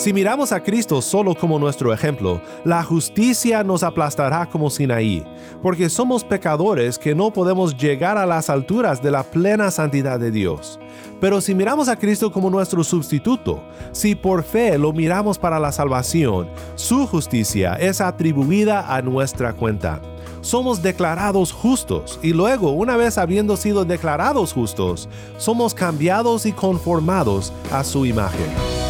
Si 0.00 0.14
miramos 0.14 0.50
a 0.50 0.62
Cristo 0.62 1.02
solo 1.02 1.34
como 1.34 1.58
nuestro 1.58 1.92
ejemplo, 1.92 2.40
la 2.64 2.82
justicia 2.82 3.62
nos 3.62 3.82
aplastará 3.82 4.48
como 4.48 4.70
Sinaí, 4.70 5.22
porque 5.62 5.90
somos 5.90 6.24
pecadores 6.24 6.98
que 6.98 7.14
no 7.14 7.30
podemos 7.30 7.76
llegar 7.76 8.16
a 8.16 8.24
las 8.24 8.48
alturas 8.48 9.02
de 9.02 9.10
la 9.10 9.24
plena 9.24 9.70
santidad 9.70 10.18
de 10.18 10.30
Dios. 10.30 10.80
Pero 11.20 11.42
si 11.42 11.54
miramos 11.54 11.90
a 11.90 11.96
Cristo 11.96 12.32
como 12.32 12.48
nuestro 12.48 12.82
sustituto, 12.82 13.62
si 13.92 14.14
por 14.14 14.42
fe 14.42 14.78
lo 14.78 14.94
miramos 14.94 15.36
para 15.36 15.60
la 15.60 15.70
salvación, 15.70 16.48
su 16.76 17.06
justicia 17.06 17.74
es 17.74 18.00
atribuida 18.00 18.96
a 18.96 19.02
nuestra 19.02 19.52
cuenta. 19.52 20.00
Somos 20.40 20.80
declarados 20.80 21.52
justos 21.52 22.18
y 22.22 22.32
luego, 22.32 22.70
una 22.70 22.96
vez 22.96 23.18
habiendo 23.18 23.54
sido 23.58 23.84
declarados 23.84 24.54
justos, 24.54 25.10
somos 25.36 25.74
cambiados 25.74 26.46
y 26.46 26.52
conformados 26.52 27.52
a 27.70 27.84
su 27.84 28.06
imagen. 28.06 28.89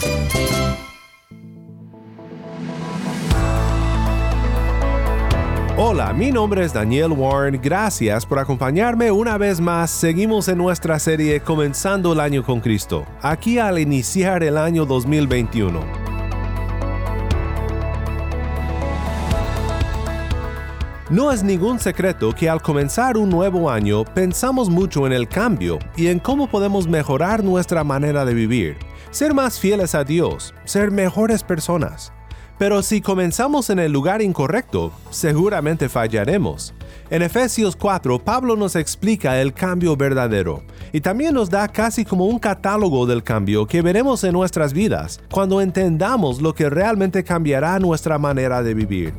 Hola, 5.83 6.13
mi 6.13 6.31
nombre 6.31 6.63
es 6.63 6.73
Daniel 6.73 7.11
Warren, 7.11 7.59
gracias 7.59 8.23
por 8.23 8.37
acompañarme 8.37 9.09
una 9.09 9.39
vez 9.39 9.59
más. 9.59 9.89
Seguimos 9.89 10.47
en 10.47 10.59
nuestra 10.59 10.99
serie 10.99 11.39
Comenzando 11.39 12.13
el 12.13 12.19
año 12.19 12.43
con 12.43 12.59
Cristo, 12.59 13.03
aquí 13.19 13.57
al 13.57 13.79
iniciar 13.79 14.43
el 14.43 14.59
año 14.59 14.85
2021. 14.85 15.79
No 21.09 21.31
es 21.31 21.41
ningún 21.41 21.79
secreto 21.79 22.31
que 22.31 22.47
al 22.47 22.61
comenzar 22.61 23.17
un 23.17 23.31
nuevo 23.31 23.67
año 23.67 24.05
pensamos 24.05 24.69
mucho 24.69 25.07
en 25.07 25.13
el 25.13 25.27
cambio 25.27 25.79
y 25.97 26.09
en 26.09 26.19
cómo 26.19 26.47
podemos 26.47 26.87
mejorar 26.87 27.43
nuestra 27.43 27.83
manera 27.83 28.23
de 28.23 28.35
vivir, 28.35 28.77
ser 29.09 29.33
más 29.33 29.59
fieles 29.59 29.95
a 29.95 30.03
Dios, 30.03 30.53
ser 30.63 30.91
mejores 30.91 31.41
personas. 31.41 32.13
Pero 32.61 32.83
si 32.83 33.01
comenzamos 33.01 33.71
en 33.71 33.79
el 33.79 33.91
lugar 33.91 34.21
incorrecto, 34.21 34.91
seguramente 35.09 35.89
fallaremos. 35.89 36.75
En 37.09 37.23
Efesios 37.23 37.75
4, 37.75 38.19
Pablo 38.19 38.55
nos 38.55 38.75
explica 38.75 39.41
el 39.41 39.51
cambio 39.51 39.97
verdadero 39.97 40.61
y 40.93 41.01
también 41.01 41.33
nos 41.33 41.49
da 41.49 41.67
casi 41.67 42.05
como 42.05 42.27
un 42.27 42.37
catálogo 42.37 43.07
del 43.07 43.23
cambio 43.23 43.65
que 43.65 43.81
veremos 43.81 44.23
en 44.23 44.33
nuestras 44.33 44.73
vidas 44.73 45.19
cuando 45.31 45.59
entendamos 45.59 46.39
lo 46.39 46.53
que 46.53 46.69
realmente 46.69 47.23
cambiará 47.23 47.79
nuestra 47.79 48.19
manera 48.19 48.61
de 48.61 48.75
vivir. 48.75 49.13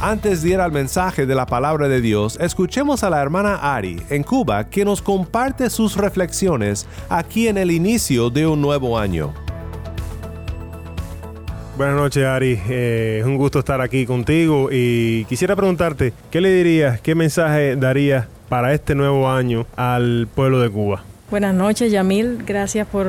Antes 0.00 0.42
de 0.42 0.50
ir 0.50 0.60
al 0.60 0.70
mensaje 0.70 1.26
de 1.26 1.34
la 1.34 1.46
palabra 1.46 1.88
de 1.88 2.00
Dios, 2.00 2.38
escuchemos 2.40 3.02
a 3.02 3.10
la 3.10 3.20
hermana 3.20 3.56
Ari 3.56 4.00
en 4.10 4.22
Cuba 4.22 4.70
que 4.70 4.84
nos 4.84 5.02
comparte 5.02 5.70
sus 5.70 5.96
reflexiones 5.96 6.86
aquí 7.08 7.48
en 7.48 7.58
el 7.58 7.72
inicio 7.72 8.30
de 8.30 8.46
un 8.46 8.62
nuevo 8.62 8.96
año. 8.96 9.47
Buenas 11.78 11.94
noches, 11.94 12.24
Ari. 12.24 12.60
Eh, 12.68 13.18
es 13.20 13.24
un 13.24 13.36
gusto 13.36 13.60
estar 13.60 13.80
aquí 13.80 14.04
contigo 14.04 14.68
y 14.72 15.24
quisiera 15.26 15.54
preguntarte, 15.54 16.12
¿qué 16.28 16.40
le 16.40 16.50
dirías, 16.50 17.00
qué 17.00 17.14
mensaje 17.14 17.76
darías 17.76 18.26
para 18.48 18.74
este 18.74 18.96
nuevo 18.96 19.30
año 19.30 19.64
al 19.76 20.26
pueblo 20.34 20.58
de 20.58 20.70
Cuba? 20.70 21.04
Buenas 21.30 21.54
noches, 21.54 21.92
Yamil. 21.92 22.42
Gracias 22.44 22.84
por 22.88 23.06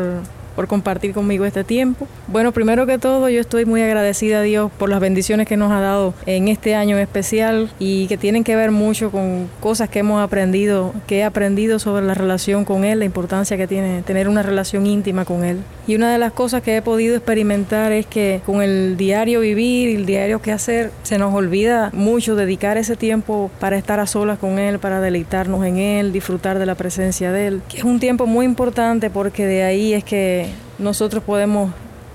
por 0.56 0.68
compartir 0.68 1.14
conmigo 1.14 1.46
este 1.46 1.64
tiempo. 1.64 2.08
Bueno, 2.28 2.52
primero 2.52 2.86
que 2.86 2.98
todo, 2.98 3.30
yo 3.30 3.42
estoy 3.42 3.66
muy 3.66 3.82
agradecida 3.82 4.40
a 4.40 4.42
Dios 4.42 4.72
por 4.78 4.90
las 4.90 5.00
bendiciones 5.00 5.48
que 5.48 5.58
nos 5.58 5.72
ha 5.72 5.80
dado 5.80 6.14
en 6.26 6.48
este 6.48 6.76
año 6.76 6.98
en 6.98 7.04
especial 7.04 7.72
y 7.80 8.08
que 8.08 8.18
tienen 8.18 8.44
que 8.44 8.56
ver 8.56 8.72
mucho 8.72 9.12
con 9.12 9.50
cosas 9.60 9.90
que 9.90 10.00
hemos 10.00 10.22
aprendido, 10.22 10.94
que 11.08 11.20
he 11.20 11.24
aprendido 11.24 11.80
sobre 11.80 12.06
la 12.06 12.14
relación 12.14 12.66
con 12.66 12.84
Él, 12.84 13.00
la 13.00 13.06
importancia 13.06 13.58
que 13.58 13.68
tiene 13.68 14.02
tener 14.04 14.28
una 14.28 14.44
relación 14.44 14.86
íntima 14.86 15.26
con 15.26 15.44
Él. 15.44 15.60
Y 15.88 15.96
una 15.96 16.12
de 16.12 16.20
las 16.20 16.34
cosas 16.34 16.62
que 16.62 16.78
he 16.78 16.81
podido 16.81 17.16
experimentar 17.16 17.92
es 17.92 18.06
que 18.06 18.42
con 18.46 18.62
el 18.62 18.98
diario 18.98 19.40
vivir 19.40 19.90
y 19.90 19.96
el 19.96 20.06
diario 20.06 20.42
que 20.42 20.52
hacer, 20.52 20.92
se 21.04 21.18
nos 21.18 21.34
olvida 21.34 21.90
mucho 21.94 22.36
dedicar 22.36 22.78
ese 22.78 22.96
tiempo 22.96 23.50
para 23.60 23.78
estar 23.78 24.00
a 24.00 24.08
solas 24.08 24.40
con 24.40 24.60
Él, 24.60 24.80
para 24.80 25.02
deleitarnos 25.02 25.66
en 25.66 25.78
Él, 25.78 26.12
disfrutar 26.12 26.60
de 26.60 26.66
la 26.66 26.76
presencia 26.76 27.31
de 27.31 27.48
Él, 27.48 27.62
que 27.68 27.78
es 27.78 27.84
un 27.84 28.00
tiempo 28.00 28.28
muy 28.28 28.46
importante 28.46 29.10
porque 29.10 29.46
de 29.46 29.64
ahí 29.64 29.94
es 29.94 30.04
que 30.04 30.49
nosotros 30.79 31.23
podemos 31.23 31.72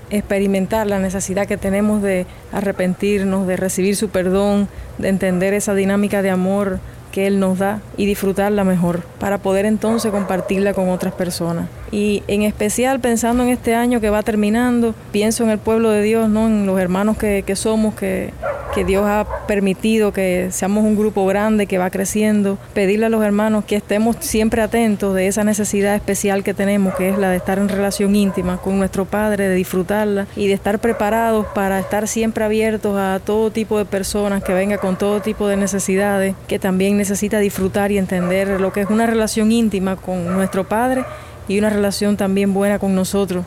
experimentar 0.09 0.87
la 0.87 0.99
necesidad 0.99 1.47
que 1.47 1.57
tenemos 1.57 2.01
de 2.01 2.25
arrepentirnos, 2.51 3.47
de 3.47 3.57
recibir 3.57 3.95
su 3.95 4.09
perdón, 4.09 4.67
de 4.97 5.09
entender 5.09 5.53
esa 5.53 5.73
dinámica 5.73 6.21
de 6.21 6.29
amor 6.29 6.79
que 7.11 7.27
Él 7.27 7.39
nos 7.39 7.59
da 7.59 7.79
y 7.95 8.05
disfrutarla 8.05 8.65
mejor 8.65 9.01
para 9.19 9.37
poder 9.37 9.65
entonces 9.65 10.11
compartirla 10.11 10.73
con 10.73 10.89
otras 10.89 11.13
personas. 11.13 11.69
Y 11.89 12.23
en 12.27 12.41
especial 12.41 12.99
pensando 12.99 13.43
en 13.43 13.49
este 13.49 13.73
año 13.73 14.01
que 14.01 14.09
va 14.09 14.21
terminando, 14.21 14.93
pienso 15.11 15.43
en 15.43 15.49
el 15.49 15.57
pueblo 15.57 15.91
de 15.91 16.01
Dios, 16.01 16.29
¿no? 16.29 16.47
en 16.47 16.65
los 16.65 16.77
hermanos 16.79 17.17
que, 17.17 17.43
que 17.47 17.55
somos, 17.55 17.95
que, 17.95 18.33
que 18.75 18.83
Dios 18.83 19.05
ha 19.07 19.25
permitido 19.47 20.11
que 20.11 20.49
seamos 20.51 20.83
un 20.83 20.97
grupo 20.97 21.25
grande 21.25 21.65
que 21.65 21.77
va 21.77 21.89
creciendo. 21.89 22.57
Pedirle 22.73 23.05
a 23.05 23.09
los 23.09 23.23
hermanos 23.23 23.63
que 23.63 23.77
estemos 23.77 24.17
siempre 24.19 24.61
atentos 24.61 25.15
de 25.15 25.27
esa 25.27 25.45
necesidad 25.45 25.95
especial 25.95 26.43
que 26.43 26.53
tenemos, 26.53 26.93
que 26.95 27.07
es 27.07 27.17
la 27.17 27.29
de 27.29 27.37
estar 27.37 27.57
en 27.57 27.69
relación 27.69 28.17
íntima 28.17 28.57
con 28.57 28.77
nuestro 28.77 29.05
Padre, 29.05 29.47
de 29.47 29.55
disfrutarla 29.55 30.27
y 30.35 30.47
de 30.47 30.53
estar 30.53 30.79
preparados 30.79 31.47
para 31.55 31.79
estar 31.79 32.09
siempre 32.09 32.43
abiertos 32.43 32.97
a 32.99 33.21
todo 33.23 33.49
tipo 33.49 33.77
de 33.77 33.85
personas 33.85 34.43
que 34.43 34.53
venga 34.53 34.77
con 34.77 34.97
todo 34.97 35.21
tipo 35.21 35.47
de 35.47 35.55
necesidades, 35.55 36.35
que 36.49 36.59
también 36.59 36.97
necesita 36.97 37.39
disfrutar 37.39 37.93
y 37.93 37.97
entender 37.97 38.59
lo 38.59 38.73
que 38.73 38.81
es 38.81 38.89
una 38.89 39.05
relación 39.05 39.53
íntima 39.53 39.95
con 39.95 40.33
nuestro 40.33 40.65
Padre 40.65 41.05
y 41.47 41.57
una 41.59 41.69
relación 41.69 42.17
también 42.17 42.53
buena 42.53 42.77
con 42.77 42.93
nosotros. 42.93 43.45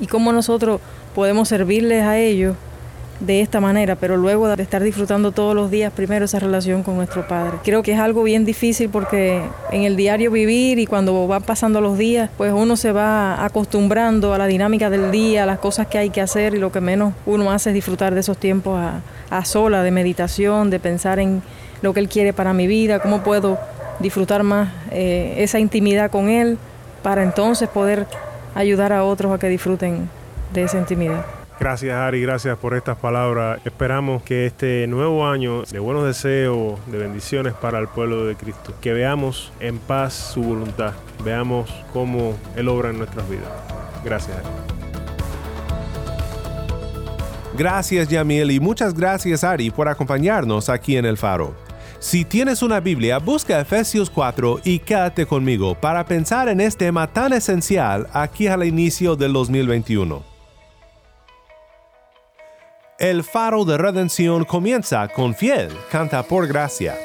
Y 0.00 0.06
cómo 0.06 0.32
nosotros 0.32 0.80
podemos 1.16 1.48
servirles 1.48 2.04
a 2.04 2.18
ellos 2.18 2.54
de 3.20 3.40
esta 3.40 3.60
manera, 3.60 3.96
pero 3.96 4.16
luego 4.16 4.48
de 4.48 4.62
estar 4.62 4.82
disfrutando 4.82 5.32
todos 5.32 5.54
los 5.54 5.70
días 5.70 5.92
primero 5.92 6.24
esa 6.24 6.38
relación 6.38 6.82
con 6.82 6.96
nuestro 6.96 7.26
Padre. 7.26 7.58
Creo 7.64 7.82
que 7.82 7.92
es 7.92 7.98
algo 7.98 8.22
bien 8.22 8.44
difícil 8.44 8.88
porque 8.88 9.42
en 9.72 9.82
el 9.82 9.96
diario 9.96 10.30
vivir 10.30 10.78
y 10.78 10.86
cuando 10.86 11.26
van 11.26 11.42
pasando 11.42 11.80
los 11.80 11.98
días, 11.98 12.30
pues 12.36 12.52
uno 12.52 12.76
se 12.76 12.92
va 12.92 13.44
acostumbrando 13.44 14.34
a 14.34 14.38
la 14.38 14.46
dinámica 14.46 14.88
del 14.90 15.10
día, 15.10 15.42
a 15.42 15.46
las 15.46 15.58
cosas 15.58 15.88
que 15.88 15.98
hay 15.98 16.10
que 16.10 16.20
hacer 16.20 16.54
y 16.54 16.58
lo 16.58 16.70
que 16.70 16.80
menos 16.80 17.12
uno 17.26 17.50
hace 17.50 17.70
es 17.70 17.74
disfrutar 17.74 18.14
de 18.14 18.20
esos 18.20 18.38
tiempos 18.38 18.78
a, 18.78 19.00
a 19.30 19.44
sola, 19.44 19.82
de 19.82 19.90
meditación, 19.90 20.70
de 20.70 20.78
pensar 20.78 21.18
en 21.18 21.42
lo 21.82 21.92
que 21.92 22.00
Él 22.00 22.08
quiere 22.08 22.32
para 22.32 22.52
mi 22.52 22.66
vida, 22.66 23.00
cómo 23.00 23.22
puedo 23.22 23.58
disfrutar 24.00 24.42
más 24.42 24.68
eh, 24.90 25.34
esa 25.38 25.58
intimidad 25.58 26.10
con 26.10 26.28
Él 26.28 26.58
para 27.02 27.22
entonces 27.22 27.68
poder 27.68 28.06
ayudar 28.54 28.92
a 28.92 29.04
otros 29.04 29.32
a 29.32 29.38
que 29.38 29.48
disfruten 29.48 30.08
de 30.52 30.62
esa 30.62 30.78
intimidad. 30.78 31.37
Gracias 31.60 31.92
Ari, 31.96 32.22
gracias 32.22 32.56
por 32.56 32.74
estas 32.74 32.96
palabras. 32.98 33.60
Esperamos 33.64 34.22
que 34.22 34.46
este 34.46 34.86
nuevo 34.86 35.26
año 35.26 35.64
de 35.64 35.80
buenos 35.80 36.04
deseos, 36.04 36.78
de 36.86 36.98
bendiciones 36.98 37.52
para 37.52 37.80
el 37.80 37.88
pueblo 37.88 38.24
de 38.26 38.36
Cristo, 38.36 38.72
que 38.80 38.92
veamos 38.92 39.52
en 39.58 39.78
paz 39.78 40.14
su 40.14 40.42
voluntad, 40.42 40.92
veamos 41.24 41.68
cómo 41.92 42.38
Él 42.54 42.68
obra 42.68 42.90
en 42.90 42.98
nuestras 42.98 43.28
vidas. 43.28 43.48
Gracias 44.04 44.36
Ari. 44.36 44.46
Gracias 47.56 48.06
Yamiel 48.06 48.52
y 48.52 48.60
muchas 48.60 48.94
gracias 48.94 49.42
Ari 49.42 49.72
por 49.72 49.88
acompañarnos 49.88 50.68
aquí 50.68 50.96
en 50.96 51.06
el 51.06 51.16
faro. 51.16 51.56
Si 51.98 52.24
tienes 52.24 52.62
una 52.62 52.78
Biblia, 52.78 53.18
busca 53.18 53.58
Efesios 53.58 54.08
4 54.10 54.60
y 54.62 54.78
quédate 54.78 55.26
conmigo 55.26 55.74
para 55.74 56.06
pensar 56.06 56.48
en 56.48 56.60
este 56.60 56.84
tema 56.84 57.08
tan 57.08 57.32
esencial 57.32 58.06
aquí 58.12 58.46
al 58.46 58.62
inicio 58.62 59.16
del 59.16 59.32
2021. 59.32 60.37
El 62.98 63.22
faro 63.22 63.64
de 63.64 63.78
redención 63.78 64.44
comienza 64.44 65.06
con 65.06 65.32
Fiel, 65.32 65.70
canta 65.88 66.24
por 66.24 66.48
gracia. 66.48 66.98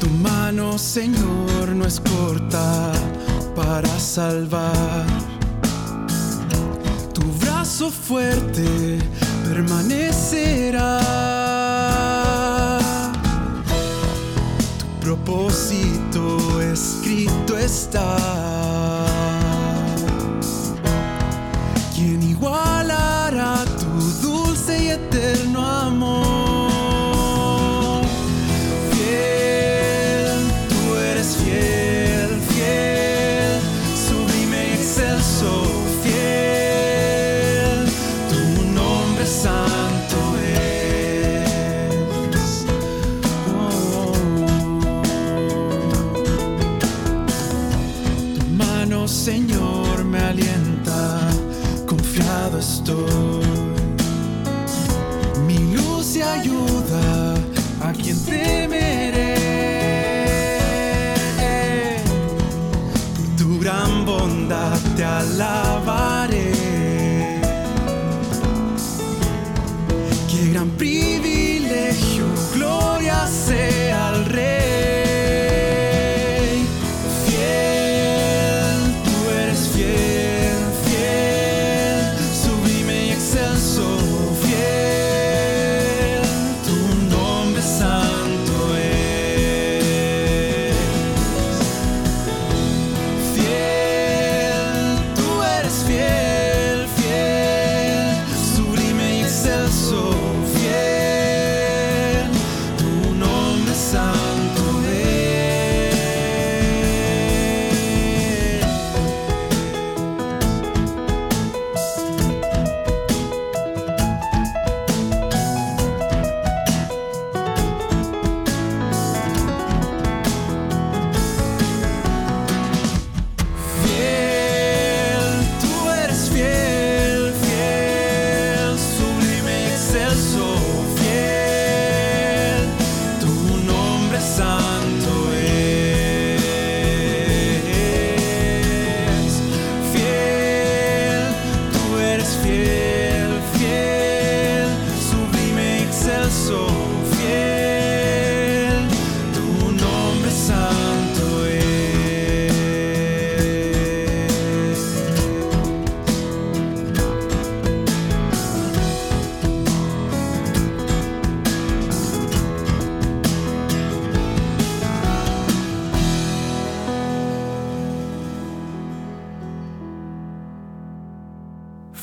Tu 0.00 0.08
mano, 0.08 0.78
Señor, 0.78 1.68
no 1.74 1.84
es 1.84 2.00
corta 2.00 2.90
para 3.54 3.86
salvar 3.98 5.09
Fuerte 7.90 8.98
permanecerá. 9.44 11.00
Tu 14.78 14.86
propósito 15.00 16.60
escrito 16.60 17.58
está. 17.58 18.19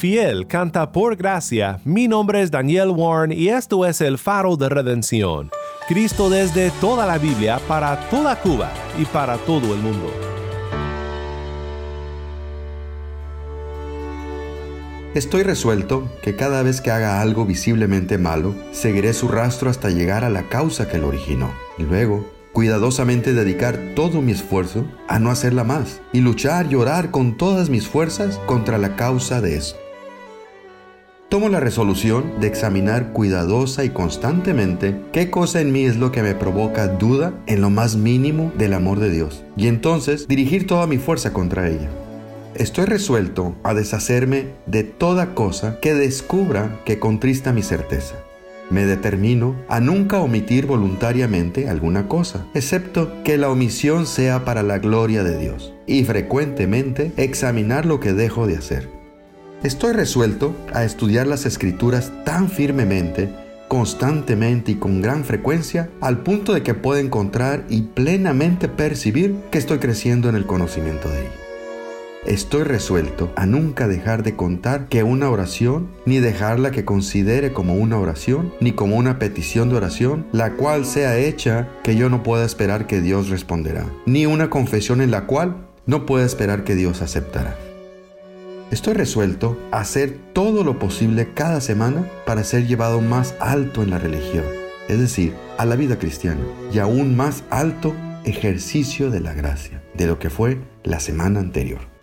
Fiel 0.07 0.48
canta 0.48 0.94
por 0.94 1.18
gracia. 1.18 1.81
Mi 1.83 2.07
nombre 2.07 2.42
es 2.42 2.50
Daniel 2.50 2.92
Warren 2.92 3.33
y 3.33 3.50
esto 3.50 3.86
es 3.86 4.00
el 4.00 4.18
faro 4.18 4.56
de 4.56 4.69
redención. 4.69 5.51
Cristo 5.86 6.30
desde 6.30 6.71
toda 6.80 7.06
la 7.06 7.18
Biblia 7.18 7.59
para 7.68 8.09
toda 8.09 8.39
Cuba 8.39 8.71
y 8.98 9.04
para 9.04 9.36
todo 9.36 9.74
el 9.75 9.81
mundo. 9.81 10.09
Estoy 15.13 15.44
resuelto 15.44 16.09
que 16.24 16.38
cada 16.38 16.63
vez 16.63 16.80
que 16.80 16.92
haga 16.92 17.19
algo 17.19 17.45
visiblemente 17.45 18.18
malo, 18.18 18.56
seguiré 18.71 19.12
su 19.12 19.27
rastro 19.27 19.69
hasta 19.69 19.89
llegar 19.89 20.24
a 20.24 20.30
la 20.30 20.48
causa 20.48 20.88
que 20.88 21.00
lo 21.00 21.09
originó. 21.09 21.51
Y 21.77 21.83
luego, 21.83 22.25
cuidadosamente 22.54 23.33
dedicar 23.33 23.77
todo 23.94 24.21
mi 24.21 24.31
esfuerzo 24.31 24.86
a 25.09 25.19
no 25.19 25.31
hacerla 25.31 25.65
más 25.65 26.00
y 26.13 26.21
luchar 26.21 26.71
y 26.71 26.75
orar 26.75 27.12
con 27.12 27.36
todas 27.36 27.69
mis 27.69 27.89
fuerzas 27.89 28.38
contra 28.45 28.77
la 28.77 28.95
causa 28.95 29.42
de 29.42 29.57
esto. 29.57 29.87
Tomo 31.30 31.50
la 31.50 31.60
resolución 31.60 32.40
de 32.40 32.48
examinar 32.48 33.12
cuidadosa 33.12 33.84
y 33.84 33.90
constantemente 33.90 35.02
qué 35.12 35.30
cosa 35.30 35.60
en 35.60 35.74
mí 35.74 35.84
es 35.84 35.98
lo 35.98 36.10
que 36.10 36.24
me 36.24 36.36
provoca 36.36 36.88
duda 36.88 37.34
en 37.48 37.60
lo 37.60 37.69
más 37.69 37.98
mínimo 37.98 38.54
del 38.57 38.72
amor 38.72 39.02
de 39.02 39.10
Dios 39.10 39.44
y 39.57 39.68
entonces 39.68 40.26
dirigir 40.30 40.68
toda 40.68 40.88
mi 40.88 40.98
fuerza 40.98 41.34
contra 41.34 41.68
ella. 41.68 41.90
Estoy 42.56 42.86
resuelto 42.86 43.57
a 43.64 43.74
deshacerme 43.74 44.54
de 44.68 44.84
toda 44.84 45.36
cosa 45.36 45.80
que 45.81 45.94
descubra 45.94 46.80
que 46.86 46.98
contrista 46.98 47.52
mi 47.52 47.62
certeza. 47.62 48.16
Me 48.69 48.86
determino 48.86 49.54
a 49.68 49.81
nunca 49.81 50.19
omitir 50.19 50.66
voluntariamente 50.66 51.68
alguna 51.68 52.07
cosa, 52.07 52.48
excepto 52.54 53.22
que 53.24 53.38
la 53.38 53.50
omisión 53.50 54.06
sea 54.06 54.46
para 54.46 54.64
la 54.64 54.80
gloria 54.80 55.24
de 55.24 55.38
Dios, 55.38 55.74
y 55.86 56.06
frecuentemente 56.06 57.12
examinar 57.18 57.86
lo 57.86 58.00
que 58.00 58.14
dejo 58.14 58.48
de 58.48 58.56
hacer. 58.56 58.96
Estoy 59.64 59.94
resuelto 59.94 60.56
a 60.71 60.83
estudiar 60.83 61.26
las 61.26 61.47
escrituras 61.47 62.11
tan 62.23 62.47
firmemente, 62.47 63.33
constantemente 63.68 64.73
y 64.73 64.76
con 64.76 65.02
gran 65.02 65.26
frecuencia, 65.26 65.90
al 65.99 66.19
punto 66.19 66.54
de 66.54 66.61
que 66.61 66.76
puedo 66.76 66.99
encontrar 66.99 67.66
y 67.68 67.81
plenamente 67.81 68.68
percibir 68.68 69.35
que 69.49 69.57
estoy 69.57 69.80
creciendo 69.80 70.30
en 70.30 70.35
el 70.35 70.45
conocimiento 70.45 71.09
de 71.09 71.21
ella. 71.21 71.31
Estoy 72.28 72.64
resuelto 72.64 73.31
a 73.35 73.47
nunca 73.47 73.87
dejar 73.87 74.21
de 74.21 74.35
contar 74.35 74.90
que 74.90 75.02
una 75.02 75.31
oración, 75.31 75.90
ni 76.06 76.19
dejarla 76.19 76.69
que 76.69 76.85
considere 76.85 77.52
como 77.52 77.76
una 77.76 77.97
oración, 77.97 78.54
ni 78.59 78.73
como 78.73 78.95
una 78.95 79.18
petición 79.18 79.69
de 79.69 79.78
oración, 79.78 80.28
la 80.33 80.54
cual 80.54 80.85
sea 80.85 81.18
hecha 81.18 81.68
que 81.83 81.95
yo 81.95 82.09
no 82.09 82.21
pueda 82.21 82.45
esperar 82.45 82.85
que 82.85 83.02
Dios 83.02 83.30
responderá, 83.30 83.85
ni 84.06 84.28
una 84.28 84.52
confesión 84.52 85.02
en 85.02 85.09
la 85.09 85.26
cual 85.26 85.68
no 85.87 86.06
pueda 86.06 86.26
esperar 86.26 86.64
que 86.64 86.76
Dios 86.76 87.02
aceptará. 87.02 87.67
Estoy 88.69 88.95
resuelto 88.95 89.57
a 89.71 89.80
hacer 89.80 90.19
todo 90.33 90.66
lo 90.66 90.78
posible 90.78 91.33
cada 91.33 91.62
semana 91.62 92.06
para 92.26 92.44
ser 92.44 92.68
llevado 92.68 93.00
más 93.00 93.33
alto 93.40 93.81
en 93.81 93.92
la 93.92 93.97
religión, 93.97 94.44
es 94.90 95.00
decir, 95.00 95.33
a 95.57 95.66
la 95.66 95.78
vida 95.78 95.97
cristiana, 95.97 96.42
y 96.74 96.80
aún 96.80 97.16
más 97.16 97.45
alto 97.50 97.95
ejercicio 98.26 99.09
de 99.09 99.21
la 99.21 99.33
gracia, 99.33 99.81
de 99.94 100.07
lo 100.07 100.19
que 100.19 100.30
fue 100.30 100.59
la 100.83 101.00
semana 101.00 101.40
anterior. 101.40 101.96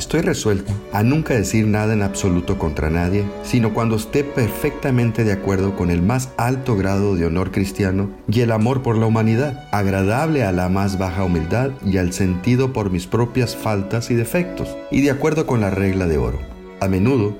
Estoy 0.00 0.22
resuelto 0.22 0.72
a 0.94 1.02
nunca 1.02 1.34
decir 1.34 1.66
nada 1.66 1.92
en 1.92 2.00
absoluto 2.00 2.56
contra 2.56 2.88
nadie, 2.88 3.22
sino 3.42 3.74
cuando 3.74 3.96
esté 3.96 4.24
perfectamente 4.24 5.24
de 5.24 5.32
acuerdo 5.32 5.76
con 5.76 5.90
el 5.90 6.00
más 6.00 6.30
alto 6.38 6.74
grado 6.74 7.16
de 7.16 7.26
honor 7.26 7.50
cristiano 7.50 8.08
y 8.26 8.40
el 8.40 8.50
amor 8.50 8.82
por 8.82 8.96
la 8.96 9.04
humanidad, 9.04 9.68
agradable 9.72 10.42
a 10.42 10.52
la 10.52 10.70
más 10.70 10.96
baja 10.96 11.22
humildad 11.22 11.72
y 11.84 11.98
al 11.98 12.14
sentido 12.14 12.72
por 12.72 12.90
mis 12.90 13.06
propias 13.06 13.54
faltas 13.54 14.10
y 14.10 14.14
defectos, 14.14 14.74
y 14.90 15.02
de 15.02 15.10
acuerdo 15.10 15.46
con 15.46 15.60
la 15.60 15.68
regla 15.68 16.06
de 16.06 16.16
oro. 16.16 16.38
A 16.80 16.88
menudo, 16.88 17.36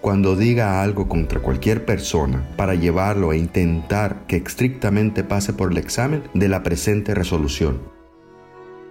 cuando 0.00 0.36
diga 0.36 0.82
algo 0.82 1.08
contra 1.08 1.40
cualquier 1.40 1.84
persona 1.84 2.48
para 2.56 2.76
llevarlo 2.76 3.32
e 3.32 3.38
intentar 3.38 4.24
que 4.28 4.36
estrictamente 4.36 5.24
pase 5.24 5.52
por 5.52 5.72
el 5.72 5.78
examen 5.78 6.22
de 6.32 6.48
la 6.48 6.62
presente 6.62 7.12
resolución, 7.12 7.92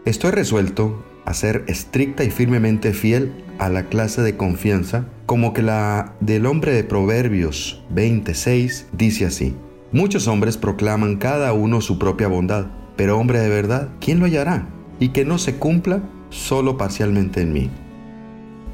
Estoy 0.06 0.32
resuelto 0.32 1.06
a 1.25 1.34
ser 1.34 1.63
estricta 1.68 2.24
y 2.24 2.30
firmemente 2.30 2.94
fiel 2.94 3.32
a 3.60 3.70
la 3.70 3.84
clase 3.84 4.22
de 4.22 4.36
confianza 4.36 5.06
como 5.25 5.53
que 5.53 5.62
la 5.62 6.15
del 6.20 6.46
hombre 6.46 6.74
de 6.74 6.84
Proverbios 6.84 7.84
26 7.92 8.88
dice 8.92 9.25
así. 9.25 9.56
Muchos 9.92 10.27
hombres 10.27 10.58
proclaman 10.58 11.18
cada 11.18 11.53
uno 11.53 11.82
su 11.82 12.00
propia 12.00 12.27
bondad, 12.27 12.68
pero 12.96 13.20
hombre 13.20 13.39
de 13.39 13.50
verdad, 13.50 13.89
¿quién 14.00 14.20
lo 14.20 14.25
hallará? 14.25 14.68
Y 15.00 15.10
que 15.10 15.24
no 15.24 15.38
se 15.38 15.56
cumpla 15.56 16.01
solo 16.30 16.77
parcialmente 16.77 17.42
en 17.42 17.53
mí. 17.53 17.70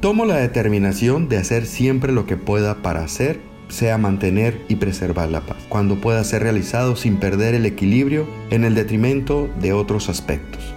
Tomo 0.00 0.24
la 0.24 0.36
determinación 0.36 1.28
de 1.28 1.36
hacer 1.36 1.66
siempre 1.66 2.12
lo 2.12 2.24
que 2.24 2.38
pueda 2.38 2.76
para 2.82 3.04
hacer, 3.04 3.38
sea 3.68 3.98
mantener 3.98 4.58
y 4.68 4.76
preservar 4.76 5.28
la 5.28 5.42
paz, 5.42 5.58
cuando 5.68 6.00
pueda 6.00 6.24
ser 6.24 6.42
realizado 6.42 6.96
sin 6.96 7.18
perder 7.18 7.54
el 7.54 7.66
equilibrio 7.66 8.26
en 8.50 8.64
el 8.64 8.74
detrimento 8.74 9.50
de 9.60 9.74
otros 9.74 10.08
aspectos. 10.08 10.74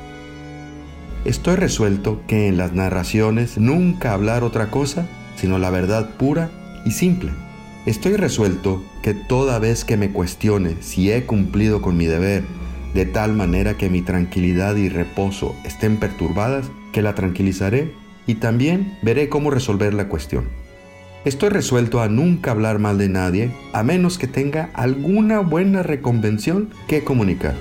Estoy 1.25 1.56
resuelto 1.56 2.22
que 2.27 2.48
en 2.48 2.58
las 2.58 2.74
narraciones 2.74 3.58
nunca 3.58 4.13
hablar 4.13 4.44
otra 4.44 4.70
cosa 4.70 5.08
sino 5.36 5.58
la 5.60 5.70
verdad 5.70 6.12
pura 6.18 6.50
y 6.86 6.92
simple. 6.92 7.32
Estoy 7.86 8.15
resuelto 8.15 8.84
que 9.01 9.13
toda 9.13 9.60
vez 9.60 9.84
que 9.84 9.98
me 9.98 10.12
cuestione 10.12 10.77
si 10.82 11.12
he 11.12 11.25
cumplido 11.25 11.82
con 11.82 11.98
mi 11.98 12.06
deber, 12.06 12.44
de 12.94 13.06
tal 13.06 13.34
manera 13.34 13.75
que 13.75 13.89
mi 13.89 14.01
tranquilidad 14.01 14.75
y 14.75 14.89
reposo 14.89 15.56
estén 15.65 15.98
perturbadas, 15.98 16.70
que 16.92 17.01
la 17.01 17.15
tranquilizaré 17.15 17.92
y 18.25 18.36
también 18.36 18.98
veré 19.01 19.27
cómo 19.27 19.51
resolver 19.51 19.94
la 19.94 20.08
cuestión. 20.08 20.46
Estoy 21.25 21.50
resuelto 21.50 22.01
a 22.01 22.08
nunca 22.08 22.51
hablar 22.51 22.80
mal 22.80 22.98
de 22.98 23.10
nadie, 23.10 23.51
a 23.74 23.84
menos 23.84 24.18
que 24.18 24.27
tenga 24.27 24.70
alguna 24.74 25.39
buena 25.39 25.82
reconvención 25.84 26.70
que 26.88 27.03
comunicar. 27.03 27.56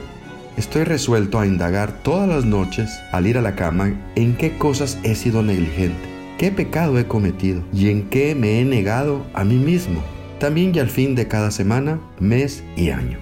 Estoy 0.56 0.84
resuelto 0.84 1.40
a 1.40 1.46
indagar 1.46 2.02
todas 2.02 2.28
las 2.28 2.44
noches, 2.44 2.90
al 3.10 3.26
ir 3.26 3.38
a 3.38 3.42
la 3.42 3.56
cama, 3.56 3.94
en 4.16 4.36
qué 4.36 4.58
cosas 4.58 4.98
he 5.02 5.14
sido 5.14 5.42
negligente, 5.42 6.08
qué 6.36 6.50
pecado 6.50 6.98
he 6.98 7.06
cometido 7.06 7.62
y 7.72 7.88
en 7.88 8.10
qué 8.10 8.34
me 8.34 8.60
he 8.60 8.64
negado 8.64 9.24
a 9.32 9.44
mí 9.44 9.56
mismo, 9.56 10.02
también 10.38 10.74
y 10.74 10.78
al 10.78 10.90
fin 10.90 11.14
de 11.14 11.26
cada 11.26 11.50
semana, 11.50 12.00
mes 12.20 12.62
y 12.76 12.90
año. 12.90 13.18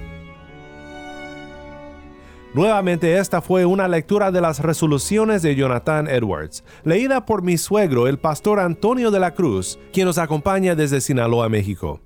Nuevamente 2.53 3.17
esta 3.17 3.41
fue 3.41 3.65
una 3.65 3.87
lectura 3.87 4.33
de 4.33 4.41
las 4.41 4.59
resoluciones 4.59 5.41
de 5.43 5.55
Jonathan 5.55 6.09
Edwards, 6.09 6.65
leída 6.83 7.25
por 7.27 7.43
mi 7.43 7.59
suegro, 7.59 8.09
el 8.09 8.19
pastor 8.19 8.59
Antonio 8.59 9.13
de 9.13 9.21
la 9.21 9.35
Cruz, 9.35 9.79
quien 9.93 10.07
nos 10.07 10.19
acompaña 10.19 10.75
desde 10.75 11.01
Sinaloa, 11.01 11.49
México. 11.49 12.01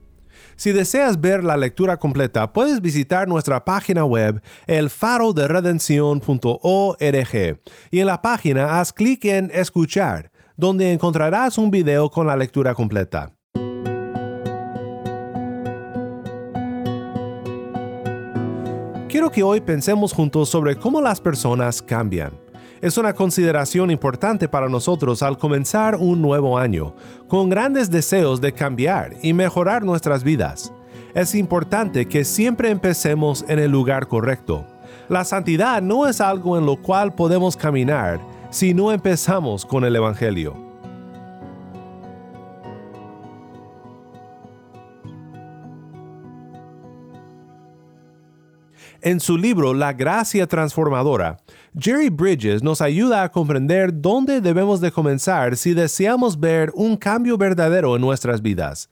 Si 0.56 0.72
deseas 0.72 1.20
ver 1.20 1.44
la 1.44 1.56
lectura 1.56 1.98
completa, 1.98 2.52
puedes 2.52 2.80
visitar 2.80 3.28
nuestra 3.28 3.64
página 3.64 4.04
web 4.04 4.42
elfaroderedención.org 4.66 7.60
y 7.90 8.00
en 8.00 8.06
la 8.06 8.22
página 8.22 8.80
haz 8.80 8.92
clic 8.92 9.24
en 9.24 9.50
Escuchar, 9.52 10.30
donde 10.56 10.92
encontrarás 10.92 11.58
un 11.58 11.70
video 11.70 12.10
con 12.10 12.26
la 12.26 12.36
lectura 12.36 12.74
completa. 12.74 13.32
Quiero 19.08 19.30
que 19.30 19.44
hoy 19.44 19.60
pensemos 19.60 20.12
juntos 20.12 20.48
sobre 20.48 20.76
cómo 20.76 21.00
las 21.00 21.20
personas 21.20 21.80
cambian. 21.80 22.43
Es 22.84 22.98
una 22.98 23.14
consideración 23.14 23.90
importante 23.90 24.46
para 24.46 24.68
nosotros 24.68 25.22
al 25.22 25.38
comenzar 25.38 25.96
un 25.96 26.20
nuevo 26.20 26.58
año, 26.58 26.94
con 27.28 27.48
grandes 27.48 27.90
deseos 27.90 28.42
de 28.42 28.52
cambiar 28.52 29.14
y 29.22 29.32
mejorar 29.32 29.82
nuestras 29.82 30.22
vidas. 30.22 30.70
Es 31.14 31.34
importante 31.34 32.04
que 32.04 32.26
siempre 32.26 32.68
empecemos 32.68 33.42
en 33.48 33.58
el 33.58 33.70
lugar 33.70 34.06
correcto. 34.06 34.66
La 35.08 35.24
santidad 35.24 35.80
no 35.80 36.06
es 36.06 36.20
algo 36.20 36.58
en 36.58 36.66
lo 36.66 36.76
cual 36.76 37.14
podemos 37.14 37.56
caminar 37.56 38.20
si 38.50 38.74
no 38.74 38.92
empezamos 38.92 39.64
con 39.64 39.86
el 39.86 39.96
Evangelio. 39.96 40.63
En 49.04 49.20
su 49.20 49.36
libro 49.36 49.74
La 49.74 49.92
Gracia 49.92 50.46
Transformadora, 50.46 51.36
Jerry 51.78 52.08
Bridges 52.08 52.62
nos 52.62 52.80
ayuda 52.80 53.22
a 53.22 53.30
comprender 53.30 54.00
dónde 54.00 54.40
debemos 54.40 54.80
de 54.80 54.92
comenzar 54.92 55.58
si 55.58 55.74
deseamos 55.74 56.40
ver 56.40 56.72
un 56.74 56.96
cambio 56.96 57.36
verdadero 57.36 57.96
en 57.96 58.00
nuestras 58.00 58.40
vidas. 58.40 58.88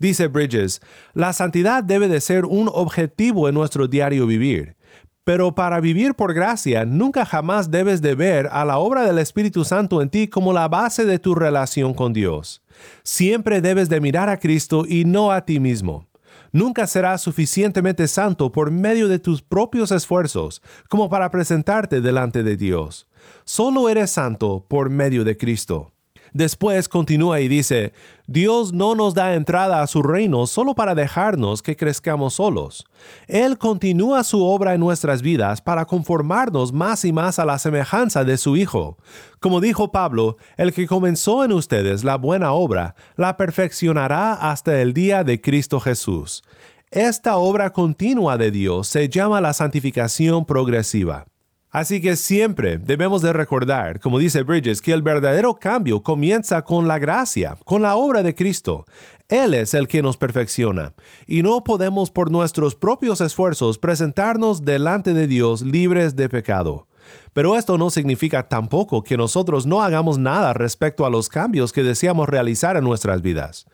Dice 0.00 0.26
Bridges, 0.26 0.80
la 1.12 1.32
santidad 1.32 1.84
debe 1.84 2.08
de 2.08 2.20
ser 2.20 2.46
un 2.46 2.68
objetivo 2.68 3.48
en 3.48 3.54
nuestro 3.54 3.86
diario 3.86 4.26
vivir. 4.26 4.74
Pero 5.22 5.54
para 5.54 5.78
vivir 5.78 6.14
por 6.14 6.34
gracia, 6.34 6.84
nunca 6.84 7.24
jamás 7.24 7.70
debes 7.70 8.02
de 8.02 8.16
ver 8.16 8.48
a 8.50 8.64
la 8.64 8.78
obra 8.78 9.04
del 9.04 9.20
Espíritu 9.20 9.64
Santo 9.64 10.02
en 10.02 10.10
ti 10.10 10.26
como 10.26 10.52
la 10.52 10.66
base 10.66 11.04
de 11.04 11.20
tu 11.20 11.36
relación 11.36 11.94
con 11.94 12.12
Dios. 12.12 12.60
Siempre 13.04 13.60
debes 13.60 13.88
de 13.88 14.00
mirar 14.00 14.28
a 14.28 14.40
Cristo 14.40 14.84
y 14.84 15.04
no 15.04 15.30
a 15.30 15.44
ti 15.44 15.60
mismo. 15.60 16.08
Nunca 16.54 16.86
serás 16.86 17.20
suficientemente 17.20 18.06
santo 18.06 18.52
por 18.52 18.70
medio 18.70 19.08
de 19.08 19.18
tus 19.18 19.42
propios 19.42 19.90
esfuerzos 19.90 20.62
como 20.88 21.10
para 21.10 21.28
presentarte 21.32 22.00
delante 22.00 22.44
de 22.44 22.56
Dios. 22.56 23.08
Solo 23.44 23.88
eres 23.88 24.12
santo 24.12 24.64
por 24.68 24.88
medio 24.88 25.24
de 25.24 25.36
Cristo. 25.36 25.93
Después 26.34 26.88
continúa 26.88 27.40
y 27.40 27.46
dice, 27.46 27.92
Dios 28.26 28.72
no 28.72 28.96
nos 28.96 29.14
da 29.14 29.34
entrada 29.34 29.82
a 29.82 29.86
su 29.86 30.02
reino 30.02 30.48
solo 30.48 30.74
para 30.74 30.96
dejarnos 30.96 31.62
que 31.62 31.76
crezcamos 31.76 32.34
solos. 32.34 32.84
Él 33.28 33.56
continúa 33.56 34.24
su 34.24 34.44
obra 34.44 34.74
en 34.74 34.80
nuestras 34.80 35.22
vidas 35.22 35.62
para 35.62 35.84
conformarnos 35.84 36.72
más 36.72 37.04
y 37.04 37.12
más 37.12 37.38
a 37.38 37.44
la 37.44 37.60
semejanza 37.60 38.24
de 38.24 38.36
su 38.36 38.56
Hijo. 38.56 38.98
Como 39.38 39.60
dijo 39.60 39.92
Pablo, 39.92 40.36
el 40.56 40.72
que 40.72 40.88
comenzó 40.88 41.44
en 41.44 41.52
ustedes 41.52 42.02
la 42.02 42.16
buena 42.16 42.50
obra, 42.52 42.96
la 43.14 43.36
perfeccionará 43.36 44.32
hasta 44.32 44.82
el 44.82 44.92
día 44.92 45.22
de 45.22 45.40
Cristo 45.40 45.78
Jesús. 45.78 46.42
Esta 46.90 47.36
obra 47.36 47.70
continua 47.70 48.36
de 48.38 48.50
Dios 48.50 48.88
se 48.88 49.08
llama 49.08 49.40
la 49.40 49.52
santificación 49.52 50.44
progresiva. 50.44 51.26
Así 51.74 52.00
que 52.00 52.14
siempre 52.14 52.78
debemos 52.78 53.20
de 53.20 53.32
recordar, 53.32 53.98
como 53.98 54.20
dice 54.20 54.44
Bridges, 54.44 54.80
que 54.80 54.92
el 54.92 55.02
verdadero 55.02 55.54
cambio 55.54 56.04
comienza 56.04 56.62
con 56.62 56.86
la 56.86 57.00
gracia, 57.00 57.58
con 57.64 57.82
la 57.82 57.96
obra 57.96 58.22
de 58.22 58.32
Cristo. 58.32 58.84
Él 59.28 59.54
es 59.54 59.74
el 59.74 59.88
que 59.88 60.00
nos 60.00 60.16
perfecciona, 60.16 60.92
y 61.26 61.42
no 61.42 61.64
podemos 61.64 62.12
por 62.12 62.30
nuestros 62.30 62.76
propios 62.76 63.20
esfuerzos 63.20 63.78
presentarnos 63.78 64.64
delante 64.64 65.14
de 65.14 65.26
Dios 65.26 65.62
libres 65.62 66.14
de 66.14 66.28
pecado. 66.28 66.86
Pero 67.32 67.56
esto 67.56 67.76
no 67.76 67.90
significa 67.90 68.46
tampoco 68.46 69.02
que 69.02 69.16
nosotros 69.16 69.66
no 69.66 69.82
hagamos 69.82 70.16
nada 70.16 70.52
respecto 70.52 71.04
a 71.04 71.10
los 71.10 71.28
cambios 71.28 71.72
que 71.72 71.82
deseamos 71.82 72.28
realizar 72.28 72.76
en 72.76 72.84
nuestras 72.84 73.20
vidas 73.20 73.66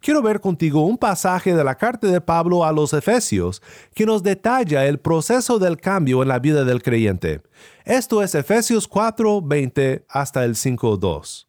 quiero 0.00 0.22
ver 0.22 0.40
contigo 0.40 0.84
un 0.84 0.98
pasaje 0.98 1.54
de 1.54 1.64
la 1.64 1.74
carta 1.76 2.06
de 2.06 2.20
Pablo 2.20 2.64
a 2.64 2.72
los 2.72 2.92
Efesios 2.92 3.62
que 3.94 4.06
nos 4.06 4.22
detalla 4.22 4.86
el 4.86 4.98
proceso 4.98 5.58
del 5.58 5.78
cambio 5.78 6.22
en 6.22 6.28
la 6.28 6.38
vida 6.38 6.64
del 6.64 6.82
creyente. 6.82 7.42
Esto 7.84 8.22
es 8.22 8.34
Efesios 8.34 8.88
4, 8.88 9.42
20 9.42 10.04
hasta 10.08 10.44
el 10.44 10.56
5, 10.56 10.96
2. 10.96 11.48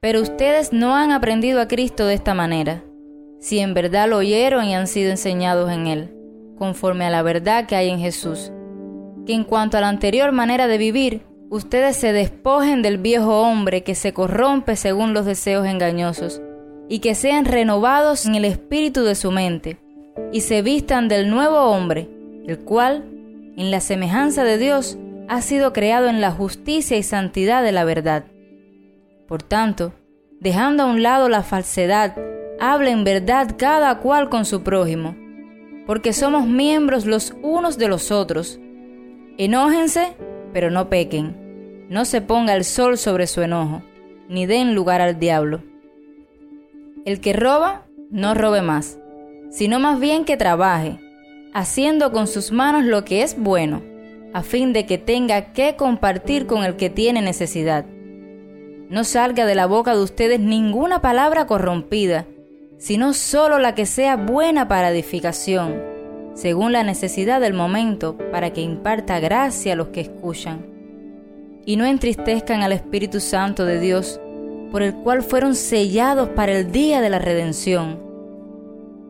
Pero 0.00 0.20
ustedes 0.20 0.72
no 0.72 0.94
han 0.96 1.10
aprendido 1.10 1.60
a 1.60 1.68
Cristo 1.68 2.06
de 2.06 2.14
esta 2.14 2.34
manera, 2.34 2.84
si 3.38 3.58
en 3.58 3.74
verdad 3.74 4.08
lo 4.08 4.18
oyeron 4.18 4.64
y 4.64 4.74
han 4.74 4.86
sido 4.86 5.10
enseñados 5.10 5.70
en 5.70 5.86
Él, 5.86 6.14
conforme 6.58 7.06
a 7.06 7.10
la 7.10 7.22
verdad 7.22 7.66
que 7.66 7.76
hay 7.76 7.90
en 7.90 7.98
Jesús. 7.98 8.52
Que 9.26 9.34
en 9.34 9.44
cuanto 9.44 9.76
a 9.76 9.80
la 9.80 9.88
anterior 9.88 10.32
manera 10.32 10.66
de 10.66 10.78
vivir, 10.78 11.26
ustedes 11.50 11.96
se 11.96 12.12
despojen 12.12 12.80
del 12.80 12.98
viejo 12.98 13.42
hombre 13.42 13.82
que 13.82 13.94
se 13.94 14.14
corrompe 14.14 14.76
según 14.76 15.12
los 15.12 15.26
deseos 15.26 15.66
engañosos 15.66 16.40
y 16.90 16.98
que 16.98 17.14
sean 17.14 17.44
renovados 17.44 18.26
en 18.26 18.34
el 18.34 18.44
espíritu 18.44 19.04
de 19.04 19.14
su 19.14 19.30
mente, 19.30 19.78
y 20.32 20.40
se 20.40 20.60
vistan 20.60 21.06
del 21.06 21.30
nuevo 21.30 21.56
hombre, 21.56 22.08
el 22.48 22.58
cual, 22.58 23.08
en 23.56 23.70
la 23.70 23.80
semejanza 23.80 24.42
de 24.42 24.58
Dios, 24.58 24.98
ha 25.28 25.40
sido 25.40 25.72
creado 25.72 26.08
en 26.08 26.20
la 26.20 26.32
justicia 26.32 26.96
y 26.96 27.04
santidad 27.04 27.62
de 27.62 27.70
la 27.70 27.84
verdad. 27.84 28.24
Por 29.28 29.40
tanto, 29.40 29.92
dejando 30.40 30.82
a 30.82 30.86
un 30.86 31.04
lado 31.04 31.28
la 31.28 31.44
falsedad, 31.44 32.16
habla 32.58 32.90
en 32.90 33.04
verdad 33.04 33.54
cada 33.56 34.00
cual 34.00 34.28
con 34.28 34.44
su 34.44 34.64
prójimo, 34.64 35.14
porque 35.86 36.12
somos 36.12 36.48
miembros 36.48 37.06
los 37.06 37.34
unos 37.40 37.78
de 37.78 37.86
los 37.86 38.10
otros. 38.10 38.58
Enójense, 39.38 40.16
pero 40.52 40.72
no 40.72 40.88
pequen. 40.88 41.86
No 41.88 42.04
se 42.04 42.20
ponga 42.20 42.56
el 42.56 42.64
sol 42.64 42.98
sobre 42.98 43.28
su 43.28 43.42
enojo, 43.42 43.82
ni 44.28 44.46
den 44.46 44.74
lugar 44.74 45.00
al 45.00 45.20
diablo. 45.20 45.69
El 47.06 47.20
que 47.20 47.32
roba, 47.32 47.86
no 48.10 48.34
robe 48.34 48.60
más, 48.60 48.98
sino 49.50 49.80
más 49.80 49.98
bien 49.98 50.26
que 50.26 50.36
trabaje, 50.36 50.98
haciendo 51.54 52.12
con 52.12 52.26
sus 52.26 52.52
manos 52.52 52.84
lo 52.84 53.04
que 53.04 53.22
es 53.22 53.38
bueno, 53.38 53.82
a 54.34 54.42
fin 54.42 54.74
de 54.74 54.84
que 54.84 54.98
tenga 54.98 55.52
que 55.52 55.76
compartir 55.76 56.46
con 56.46 56.62
el 56.62 56.76
que 56.76 56.90
tiene 56.90 57.22
necesidad. 57.22 57.86
No 58.90 59.04
salga 59.04 59.46
de 59.46 59.54
la 59.54 59.66
boca 59.66 59.94
de 59.94 60.02
ustedes 60.02 60.40
ninguna 60.40 61.00
palabra 61.00 61.46
corrompida, 61.46 62.26
sino 62.76 63.14
solo 63.14 63.58
la 63.58 63.74
que 63.74 63.86
sea 63.86 64.16
buena 64.16 64.68
para 64.68 64.90
edificación, 64.90 65.82
según 66.34 66.72
la 66.72 66.82
necesidad 66.82 67.40
del 67.40 67.54
momento, 67.54 68.18
para 68.30 68.52
que 68.52 68.60
imparta 68.60 69.20
gracia 69.20 69.72
a 69.72 69.76
los 69.76 69.88
que 69.88 70.02
escuchan. 70.02 70.66
y 71.66 71.76
no 71.76 71.84
entristezcan 71.84 72.62
al 72.62 72.72
Espíritu 72.72 73.20
Santo 73.20 73.64
de 73.64 73.78
Dios, 73.78 74.18
por 74.70 74.82
el 74.82 74.94
cual 74.94 75.22
fueron 75.22 75.54
sellados 75.54 76.28
para 76.30 76.52
el 76.52 76.72
día 76.72 77.00
de 77.00 77.10
la 77.10 77.18
redención. 77.18 77.98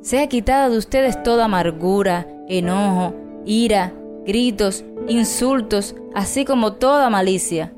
Sea 0.03 0.29
quitada 0.29 0.69
de 0.69 0.79
ustedes 0.79 1.23
toda 1.23 1.45
amargura, 1.45 2.27
enojo, 2.49 3.15
ira, 3.45 3.93
gritos, 4.25 4.85
insultos, 5.09 5.95
así 6.15 6.45
como 6.45 6.75
toda 6.75 7.11
malicia. 7.11 7.75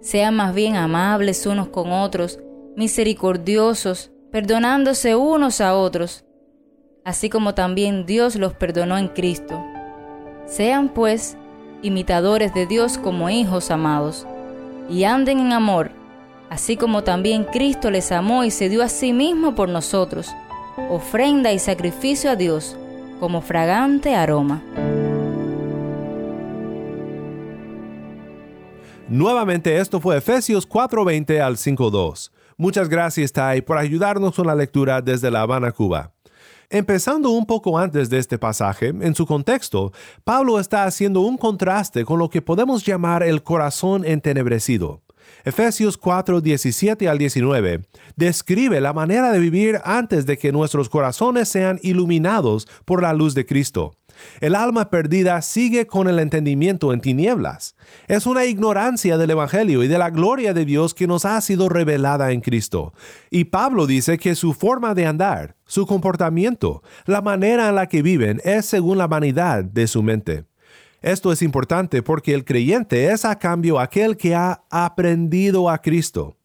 Sean 0.00 0.34
más 0.34 0.54
bien 0.54 0.76
amables 0.76 1.46
unos 1.46 1.68
con 1.68 1.92
otros, 1.92 2.40
misericordiosos, 2.76 4.10
perdonándose 4.30 5.14
unos 5.14 5.60
a 5.60 5.76
otros, 5.76 6.24
así 7.04 7.28
como 7.28 7.54
también 7.54 8.06
Dios 8.06 8.36
los 8.36 8.54
perdonó 8.54 8.98
en 8.98 9.08
Cristo. 9.08 9.62
Sean 10.46 10.88
pues 10.88 11.36
imitadores 11.82 12.52
de 12.54 12.66
Dios 12.66 12.98
como 12.98 13.30
hijos 13.30 13.70
amados, 13.70 14.26
y 14.88 15.04
anden 15.04 15.38
en 15.38 15.52
amor, 15.52 15.92
así 16.50 16.76
como 16.76 17.02
también 17.04 17.44
Cristo 17.44 17.90
les 17.90 18.12
amó 18.12 18.44
y 18.44 18.50
se 18.50 18.68
dio 18.68 18.82
a 18.82 18.88
sí 18.88 19.12
mismo 19.12 19.54
por 19.54 19.68
nosotros, 19.68 20.28
ofrenda 20.90 21.52
y 21.52 21.58
sacrificio 21.58 22.30
a 22.30 22.36
Dios 22.36 22.76
como 23.20 23.40
fragante 23.40 24.14
aroma. 24.14 24.62
Nuevamente 29.08 29.78
esto 29.78 30.00
fue 30.00 30.18
Efesios 30.18 30.68
4:20 30.68 31.40
al 31.40 31.56
5:2. 31.56 32.30
Muchas 32.56 32.88
gracias 32.88 33.32
Tai 33.32 33.62
por 33.62 33.78
ayudarnos 33.78 34.34
con 34.36 34.46
la 34.46 34.54
lectura 34.54 35.00
desde 35.00 35.30
La 35.30 35.42
Habana, 35.42 35.72
Cuba. 35.72 36.12
Empezando 36.68 37.30
un 37.30 37.46
poco 37.46 37.78
antes 37.78 38.08
de 38.10 38.18
este 38.18 38.38
pasaje, 38.38 38.88
en 38.88 39.14
su 39.16 39.26
contexto, 39.26 39.92
Pablo 40.22 40.60
está 40.60 40.84
haciendo 40.84 41.22
un 41.22 41.36
contraste 41.36 42.04
con 42.04 42.20
lo 42.20 42.30
que 42.30 42.42
podemos 42.42 42.86
llamar 42.86 43.24
el 43.24 43.42
corazón 43.42 44.04
entenebrecido. 44.04 45.02
Efesios 45.44 45.96
4, 45.96 46.40
17 46.40 47.08
al 47.08 47.18
19 47.18 47.82
describe 48.16 48.80
la 48.80 48.92
manera 48.92 49.32
de 49.32 49.38
vivir 49.38 49.80
antes 49.84 50.26
de 50.26 50.38
que 50.38 50.52
nuestros 50.52 50.88
corazones 50.88 51.48
sean 51.48 51.78
iluminados 51.82 52.68
por 52.84 53.02
la 53.02 53.12
luz 53.12 53.34
de 53.34 53.46
Cristo. 53.46 53.92
El 54.40 54.54
alma 54.54 54.90
perdida 54.90 55.40
sigue 55.40 55.86
con 55.86 56.08
el 56.08 56.18
entendimiento 56.18 56.92
en 56.92 57.00
tinieblas. 57.00 57.76
Es 58.08 58.26
una 58.26 58.44
ignorancia 58.44 59.16
del 59.16 59.30
Evangelio 59.30 59.82
y 59.82 59.88
de 59.88 59.98
la 59.98 60.10
gloria 60.10 60.52
de 60.52 60.64
Dios 60.64 60.94
que 60.94 61.06
nos 61.06 61.24
ha 61.24 61.40
sido 61.40 61.68
revelada 61.68 62.32
en 62.32 62.40
Cristo. 62.40 62.92
Y 63.30 63.44
Pablo 63.44 63.86
dice 63.86 64.18
que 64.18 64.34
su 64.34 64.52
forma 64.52 64.94
de 64.94 65.06
andar, 65.06 65.56
su 65.64 65.86
comportamiento, 65.86 66.82
la 67.06 67.22
manera 67.22 67.68
en 67.68 67.76
la 67.76 67.88
que 67.88 68.02
viven 68.02 68.40
es 68.44 68.66
según 68.66 68.98
la 68.98 69.06
vanidad 69.06 69.64
de 69.64 69.86
su 69.86 70.02
mente. 70.02 70.49
Esto 71.02 71.32
es 71.32 71.40
importante 71.42 72.02
porque 72.02 72.34
el 72.34 72.44
creyente 72.44 73.10
es 73.10 73.24
a 73.24 73.38
cambio 73.38 73.80
aquel 73.80 74.16
que 74.16 74.34
ha 74.34 74.62
aprendido 74.70 75.70
a 75.70 75.78
Cristo. 75.78 76.36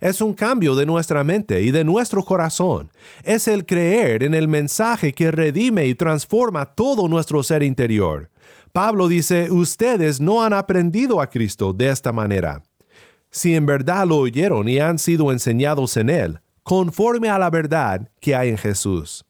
Es 0.00 0.20
un 0.20 0.34
cambio 0.34 0.74
de 0.74 0.84
nuestra 0.84 1.24
mente 1.24 1.62
y 1.62 1.70
de 1.70 1.84
nuestro 1.84 2.24
corazón. 2.24 2.90
Es 3.22 3.48
el 3.48 3.64
creer 3.64 4.22
en 4.22 4.34
el 4.34 4.48
mensaje 4.48 5.12
que 5.12 5.30
redime 5.30 5.86
y 5.86 5.94
transforma 5.94 6.66
todo 6.66 7.08
nuestro 7.08 7.42
ser 7.42 7.62
interior. 7.62 8.30
Pablo 8.72 9.08
dice, 9.08 9.50
ustedes 9.50 10.20
no 10.20 10.42
han 10.42 10.52
aprendido 10.52 11.20
a 11.20 11.28
Cristo 11.28 11.72
de 11.72 11.90
esta 11.90 12.12
manera. 12.12 12.62
Si 13.30 13.54
en 13.54 13.66
verdad 13.66 14.06
lo 14.06 14.16
oyeron 14.18 14.68
y 14.68 14.78
han 14.80 14.98
sido 14.98 15.32
enseñados 15.32 15.96
en 15.96 16.10
Él, 16.10 16.40
conforme 16.62 17.28
a 17.28 17.38
la 17.38 17.50
verdad 17.50 18.08
que 18.20 18.34
hay 18.34 18.50
en 18.50 18.58
Jesús. 18.58 19.24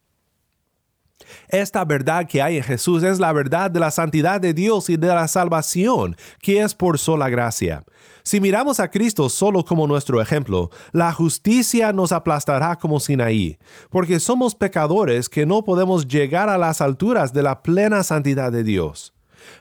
Esta 1.49 1.85
verdad 1.85 2.27
que 2.27 2.43
hay 2.43 2.59
en 2.59 2.63
Jesús 2.63 3.03
es 3.03 3.19
la 3.19 3.33
verdad 3.33 3.71
de 3.71 3.81
la 3.81 3.91
santidad 3.91 4.41
de 4.41 4.55
Dios 4.55 4.91
y 4.91 4.97
de 4.97 5.09
la 5.09 5.29
salvación, 5.29 6.17
que 6.41 6.61
es 6.63 6.75
por 6.75 6.99
sola 6.99 7.29
gracia. 7.29 7.83
Si 8.23 8.41
miramos 8.41 8.81
a 8.81 8.91
Cristo 8.91 9.29
solo 9.29 9.65
como 9.65 9.87
nuestro 9.87 10.21
ejemplo, 10.21 10.71
la 10.93 11.13
justicia 11.13 11.93
nos 11.93 12.13
aplastará 12.13 12.77
como 12.77 13.01
Sinaí, 13.01 13.59
porque 13.91 14.21
somos 14.21 14.55
pecadores 14.55 15.29
que 15.29 15.47
no 15.47 15.65
podemos 15.65 16.07
llegar 16.07 16.49
a 16.49 16.59
las 16.59 16.81
alturas 16.81 17.33
de 17.33 17.43
la 17.43 17.63
plena 17.63 18.03
santidad 18.03 18.53
de 18.53 18.63
Dios. 18.63 19.15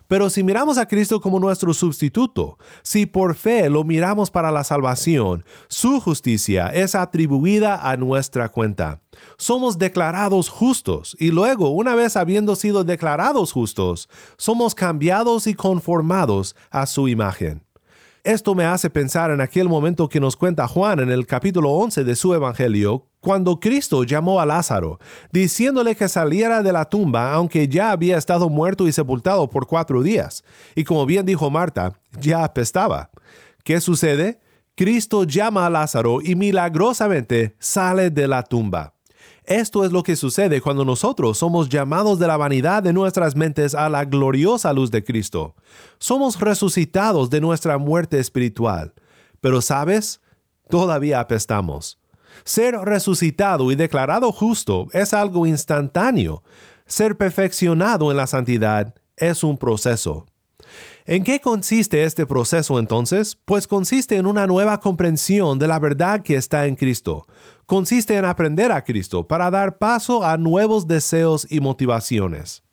Pero 0.08 0.30
si 0.30 0.44
miramos 0.44 0.78
a 0.78 0.88
Cristo 0.88 1.22
como 1.22 1.40
nuestro 1.40 1.74
sustituto, 1.74 2.58
si 2.84 3.06
por 3.06 3.36
fe 3.36 3.70
lo 3.70 3.84
miramos 3.84 4.32
para 4.32 4.52
la 4.52 4.64
salvación, 4.64 5.46
su 5.68 6.00
justicia 6.00 6.68
es 6.68 6.96
atribuida 6.96 7.90
a 7.90 7.98
nuestra 7.98 8.50
cuenta. 8.50 9.02
Somos 9.38 9.78
declarados 9.78 10.50
justos 10.50 11.16
y 11.20 11.32
luego, 11.32 11.70
una 11.70 11.96
vez 11.96 12.16
habiendo 12.16 12.56
sido 12.56 12.84
declarados 12.84 13.52
justos, 13.52 14.10
somos 14.38 14.76
cambiados 14.76 15.48
y 15.48 15.54
conformados 15.54 16.56
a 16.70 16.86
su 16.86 17.08
imagen. 17.08 17.69
Esto 18.24 18.54
me 18.54 18.66
hace 18.66 18.90
pensar 18.90 19.32
en 19.32 19.40
aquel 19.40 19.70
momento 19.70 20.10
que 20.10 20.20
nos 20.20 20.36
cuenta 20.36 20.68
Juan 20.68 21.00
en 21.00 21.10
el 21.10 21.26
capítulo 21.26 21.72
11 21.72 22.04
de 22.04 22.16
su 22.18 22.34
Evangelio, 22.34 23.08
cuando 23.22 23.62
Cristo 23.62 24.04
llamó 24.04 24.42
a 24.42 24.46
Lázaro, 24.46 25.00
diciéndole 25.32 25.96
que 25.96 26.10
saliera 26.10 26.62
de 26.62 26.74
la 26.74 26.86
tumba 26.86 27.32
aunque 27.34 27.70
ya 27.70 27.92
había 27.92 28.18
estado 28.18 28.50
muerto 28.50 28.88
y 28.88 28.92
sepultado 28.92 29.50
por 29.50 29.68
cuatro 29.68 30.04
días. 30.04 30.44
Y 30.76 30.84
como 30.84 31.06
bien 31.06 31.26
dijo 31.26 31.50
Marta, 31.50 31.94
ya 32.20 32.44
apestaba. 32.44 33.10
¿Qué 33.64 33.80
sucede? 33.80 34.42
Cristo 34.76 35.24
llama 35.24 35.66
a 35.66 35.70
Lázaro 35.70 36.20
y 36.22 36.36
milagrosamente 36.36 37.56
sale 37.60 38.10
de 38.10 38.28
la 38.28 38.44
tumba. 38.44 38.99
Esto 39.46 39.84
es 39.84 39.92
lo 39.92 40.04
que 40.04 40.16
sucede 40.16 40.62
cuando 40.62 40.86
nosotros 40.86 41.38
somos 41.38 41.70
llamados 41.70 42.20
de 42.20 42.28
la 42.28 42.38
vanidad 42.38 42.84
de 42.84 42.94
nuestras 42.94 43.36
mentes 43.36 43.74
a 43.74 43.90
la 43.90 44.06
gloriosa 44.06 44.74
luz 44.74 44.92
de 44.92 45.04
Cristo. 45.04 45.56
Somos 45.98 46.40
resucitados 46.40 47.30
de 47.30 47.42
nuestra 47.42 47.78
muerte 47.78 48.20
espiritual. 48.20 48.94
Pero 49.42 49.62
sabes, 49.62 50.22
todavía 50.70 51.20
apestamos. 51.20 52.00
Ser 52.44 52.76
resucitado 52.76 53.72
y 53.72 53.76
declarado 53.76 54.32
justo 54.32 54.88
es 54.94 55.14
algo 55.14 55.46
instantáneo. 55.46 56.44
Ser 56.86 57.18
perfeccionado 57.18 58.12
en 58.12 58.18
la 58.18 58.28
santidad 58.28 58.94
es 59.18 59.44
un 59.44 59.58
proceso. 59.58 60.26
¿En 61.06 61.24
qué 61.24 61.42
consiste 61.42 62.04
este 62.04 62.26
proceso 62.26 62.78
entonces? 62.78 63.38
Pues 63.46 63.68
consiste 63.68 64.16
en 64.18 64.28
una 64.28 64.46
nueva 64.46 64.80
comprensión 64.80 65.58
de 65.58 65.68
la 65.68 65.80
verdad 65.80 66.22
que 66.22 66.36
está 66.36 66.68
en 66.68 66.76
Cristo. 66.76 67.26
Consiste 67.70 68.18
en 68.18 68.26
aprender 68.26 68.72
a 68.72 68.84
Cristo 68.84 69.28
para 69.28 69.52
dar 69.52 69.78
paso 69.78 70.26
a 70.26 70.38
nuevos 70.38 70.88
deseos 70.88 71.46
y 71.52 71.60
motivaciones. 71.60 72.64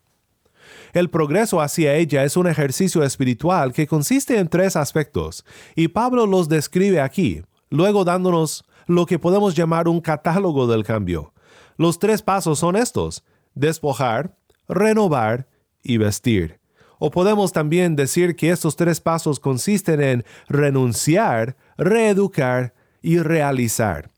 El 0.91 1.11
progreso 1.11 1.61
hacia 1.61 1.93
ella 1.93 2.23
es 2.23 2.35
un 2.35 2.47
ejercicio 2.47 3.03
espiritual 3.03 3.73
que 3.73 3.85
consiste 3.85 4.39
en 4.39 4.47
tres 4.47 4.75
aspectos, 4.75 5.45
y 5.75 5.89
Pablo 5.89 6.25
los 6.25 6.49
describe 6.49 6.99
aquí, 6.99 7.43
luego 7.69 8.05
dándonos 8.05 8.65
lo 8.87 9.05
que 9.05 9.19
podemos 9.19 9.53
llamar 9.53 9.87
un 9.87 10.01
catálogo 10.01 10.65
del 10.65 10.83
cambio. 10.83 11.31
Los 11.77 11.99
tres 11.99 12.23
pasos 12.23 12.57
son 12.57 12.75
estos, 12.75 13.23
despojar, 13.53 14.35
renovar 14.67 15.47
y 15.83 15.97
vestir. 15.97 16.59
O 16.97 17.11
podemos 17.11 17.51
también 17.51 17.95
decir 17.95 18.35
que 18.35 18.49
estos 18.49 18.75
tres 18.75 18.99
pasos 18.99 19.39
consisten 19.39 20.01
en 20.01 20.25
renunciar, 20.49 21.55
reeducar 21.77 22.73
y 23.03 23.19
realizar. 23.19 24.09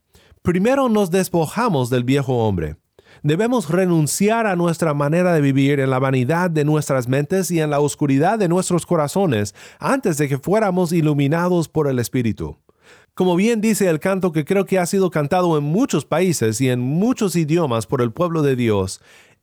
Primero 0.42 0.88
nos 0.88 1.10
despojamos 1.10 1.90
del 1.90 2.02
viejo 2.04 2.46
hombre. 2.46 2.76
Debemos 3.22 3.68
renunciar 3.68 4.46
a 4.46 4.56
nuestra 4.56 4.94
manera 4.94 5.34
de 5.34 5.42
vivir 5.42 5.80
en 5.80 5.90
la 5.90 5.98
vanidad 5.98 6.50
de 6.50 6.64
nuestras 6.64 7.08
mentes 7.08 7.50
y 7.50 7.60
en 7.60 7.68
la 7.68 7.80
oscuridad 7.80 8.38
de 8.38 8.48
nuestros 8.48 8.86
corazones 8.86 9.54
antes 9.78 10.16
de 10.16 10.28
que 10.28 10.38
fuéramos 10.38 10.92
iluminados 10.92 11.68
por 11.68 11.88
el 11.88 11.98
Espíritu. 11.98 12.56
Como 13.12 13.36
bien 13.36 13.60
dice 13.60 13.88
el 13.90 14.00
canto 14.00 14.32
que 14.32 14.46
creo 14.46 14.64
que 14.64 14.78
ha 14.78 14.86
sido 14.86 15.10
cantado 15.10 15.58
en 15.58 15.64
muchos 15.64 16.06
países 16.06 16.58
y 16.62 16.70
en 16.70 16.80
muchos 16.80 17.36
idiomas 17.36 17.86
por 17.86 18.00
el 18.00 18.12
pueblo 18.12 18.40
de 18.40 18.56
Dios, 18.56 19.02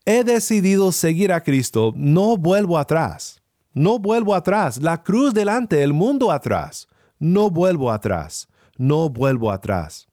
He 0.10 0.24
decidido 0.24 0.94
seguir 0.94 1.34
a 1.34 1.44
Cristo, 1.44 1.92
no 1.94 2.38
vuelvo 2.38 2.78
atrás. 2.78 3.42
No 3.74 4.00
vuelvo 4.00 4.34
atrás. 4.34 4.82
La 4.82 5.04
cruz 5.04 5.34
delante, 5.34 5.84
el 5.84 5.92
mundo 5.92 6.32
atrás. 6.32 6.88
No 7.20 7.50
vuelvo 7.50 7.92
atrás. 7.92 8.48
No 8.78 9.10
vuelvo 9.10 9.52
atrás. 9.52 10.08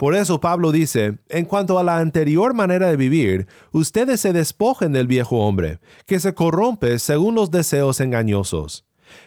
Por 0.00 0.14
eso 0.14 0.40
Pablo 0.40 0.72
dice, 0.72 1.18
en 1.28 1.44
cuanto 1.44 1.78
a 1.78 1.84
la 1.84 1.98
anterior 1.98 2.54
manera 2.54 2.88
de 2.88 2.96
vivir, 2.96 3.46
ustedes 3.70 4.22
se 4.22 4.32
despojen 4.32 4.92
del 4.92 5.06
viejo 5.06 5.46
hombre, 5.46 5.78
que 6.06 6.18
se 6.18 6.32
corrompe 6.32 6.98
según 6.98 7.34
los 7.34 7.50
deseos 7.50 8.00
engañosos. 8.00 8.86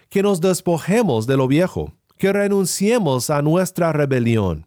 Que 0.09 0.23
nos 0.23 0.41
despojemos 0.41 1.27
de 1.27 1.37
lo 1.37 1.47
viejo, 1.47 1.93
que 2.17 2.33
renunciemos 2.33 3.29
a 3.29 3.43
nuestra 3.43 3.93
rebelión. 3.93 4.65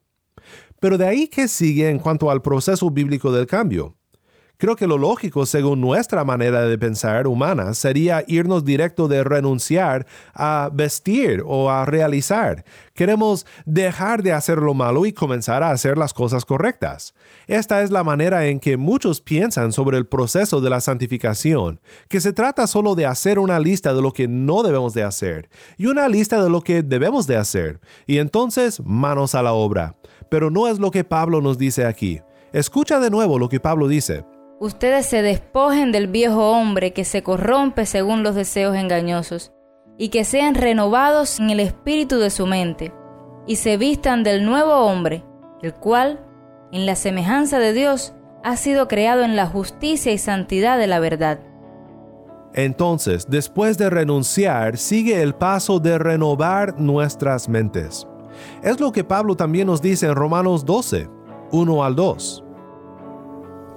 Pero 0.78 0.96
de 0.96 1.08
ahí 1.08 1.26
que 1.26 1.48
sigue 1.48 1.90
en 1.90 1.98
cuanto 1.98 2.30
al 2.30 2.40
proceso 2.40 2.88
bíblico 2.88 3.32
del 3.32 3.48
cambio 3.48 3.95
Creo 4.58 4.74
que 4.74 4.86
lo 4.86 4.96
lógico, 4.96 5.44
según 5.44 5.82
nuestra 5.82 6.24
manera 6.24 6.62
de 6.62 6.78
pensar 6.78 7.26
humana, 7.26 7.74
sería 7.74 8.24
irnos 8.26 8.64
directo 8.64 9.06
de 9.06 9.22
renunciar 9.22 10.06
a 10.32 10.70
vestir 10.72 11.42
o 11.44 11.68
a 11.68 11.84
realizar. 11.84 12.64
Queremos 12.94 13.44
dejar 13.66 14.22
de 14.22 14.32
hacer 14.32 14.56
lo 14.56 14.72
malo 14.72 15.04
y 15.04 15.12
comenzar 15.12 15.62
a 15.62 15.72
hacer 15.72 15.98
las 15.98 16.14
cosas 16.14 16.46
correctas. 16.46 17.12
Esta 17.46 17.82
es 17.82 17.90
la 17.90 18.02
manera 18.02 18.46
en 18.46 18.58
que 18.58 18.78
muchos 18.78 19.20
piensan 19.20 19.72
sobre 19.72 19.98
el 19.98 20.06
proceso 20.06 20.62
de 20.62 20.70
la 20.70 20.80
santificación, 20.80 21.78
que 22.08 22.22
se 22.22 22.32
trata 22.32 22.66
solo 22.66 22.94
de 22.94 23.04
hacer 23.04 23.38
una 23.38 23.60
lista 23.60 23.92
de 23.92 24.00
lo 24.00 24.12
que 24.14 24.26
no 24.26 24.62
debemos 24.62 24.94
de 24.94 25.02
hacer 25.02 25.50
y 25.76 25.84
una 25.84 26.08
lista 26.08 26.42
de 26.42 26.48
lo 26.48 26.62
que 26.62 26.82
debemos 26.82 27.26
de 27.26 27.36
hacer, 27.36 27.78
y 28.06 28.18
entonces 28.18 28.80
manos 28.80 29.34
a 29.34 29.42
la 29.42 29.52
obra. 29.52 29.96
Pero 30.30 30.50
no 30.50 30.66
es 30.66 30.78
lo 30.78 30.90
que 30.90 31.04
Pablo 31.04 31.42
nos 31.42 31.58
dice 31.58 31.84
aquí. 31.84 32.22
Escucha 32.54 33.00
de 33.00 33.10
nuevo 33.10 33.38
lo 33.38 33.50
que 33.50 33.60
Pablo 33.60 33.86
dice 33.86 34.24
ustedes 34.60 35.06
se 35.06 35.22
despojen 35.22 35.92
del 35.92 36.06
viejo 36.08 36.50
hombre 36.50 36.92
que 36.92 37.04
se 37.04 37.22
corrompe 37.22 37.86
según 37.86 38.22
los 38.22 38.34
deseos 38.34 38.76
engañosos, 38.76 39.52
y 39.98 40.08
que 40.08 40.24
sean 40.24 40.54
renovados 40.54 41.40
en 41.40 41.50
el 41.50 41.60
espíritu 41.60 42.18
de 42.18 42.30
su 42.30 42.46
mente, 42.46 42.92
y 43.46 43.56
se 43.56 43.76
vistan 43.76 44.22
del 44.22 44.44
nuevo 44.44 44.72
hombre, 44.72 45.24
el 45.62 45.74
cual, 45.74 46.20
en 46.72 46.86
la 46.86 46.96
semejanza 46.96 47.58
de 47.58 47.72
Dios, 47.72 48.12
ha 48.44 48.56
sido 48.56 48.88
creado 48.88 49.22
en 49.22 49.36
la 49.36 49.46
justicia 49.46 50.12
y 50.12 50.18
santidad 50.18 50.78
de 50.78 50.86
la 50.86 51.00
verdad. 51.00 51.40
Entonces, 52.54 53.26
después 53.28 53.76
de 53.76 53.90
renunciar, 53.90 54.78
sigue 54.78 55.20
el 55.20 55.34
paso 55.34 55.78
de 55.78 55.98
renovar 55.98 56.80
nuestras 56.80 57.48
mentes. 57.48 58.06
Es 58.62 58.80
lo 58.80 58.92
que 58.92 59.04
Pablo 59.04 59.36
también 59.36 59.66
nos 59.66 59.82
dice 59.82 60.06
en 60.06 60.14
Romanos 60.14 60.64
12, 60.64 61.08
1 61.52 61.84
al 61.84 61.94
2. 61.96 62.45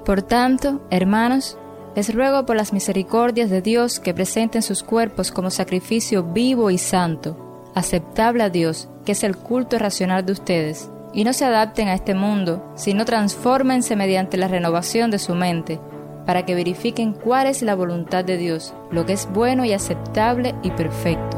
Por 0.10 0.24
tanto, 0.24 0.82
hermanos, 0.90 1.56
les 1.96 2.12
ruego 2.12 2.44
por 2.48 2.56
las 2.56 2.74
misericordias 2.74 3.52
de 3.52 3.62
Dios 3.62 4.00
que 4.00 4.16
presenten 4.16 4.64
sus 4.64 4.82
cuerpos 4.82 5.32
como 5.32 5.52
sacrificio 5.52 6.24
vivo 6.24 6.72
y 6.72 6.80
santo, 6.80 7.70
aceptable 7.76 8.42
a 8.42 8.50
Dios, 8.50 8.90
que 9.06 9.12
es 9.12 9.24
el 9.24 9.38
culto 9.38 9.78
racional 9.78 10.26
de 10.26 10.32
ustedes, 10.32 10.90
y 11.14 11.26
no 11.26 11.32
se 11.32 11.46
adapten 11.46 11.90
a 11.90 11.94
este 11.94 12.16
mundo, 12.16 12.74
sino 12.74 13.06
transfórmense 13.06 13.96
mediante 13.96 14.38
la 14.38 14.48
renovación 14.48 15.12
de 15.12 15.20
su 15.20 15.36
mente, 15.36 15.80
para 16.26 16.44
que 16.44 16.56
verifiquen 16.56 17.14
cuál 17.14 17.46
es 17.46 17.62
la 17.62 17.76
voluntad 17.76 18.26
de 18.26 18.38
Dios, 18.38 18.74
lo 18.90 19.06
que 19.06 19.14
es 19.14 19.30
bueno 19.32 19.64
y 19.64 19.74
aceptable 19.74 20.56
y 20.64 20.72
perfecto. 20.72 21.38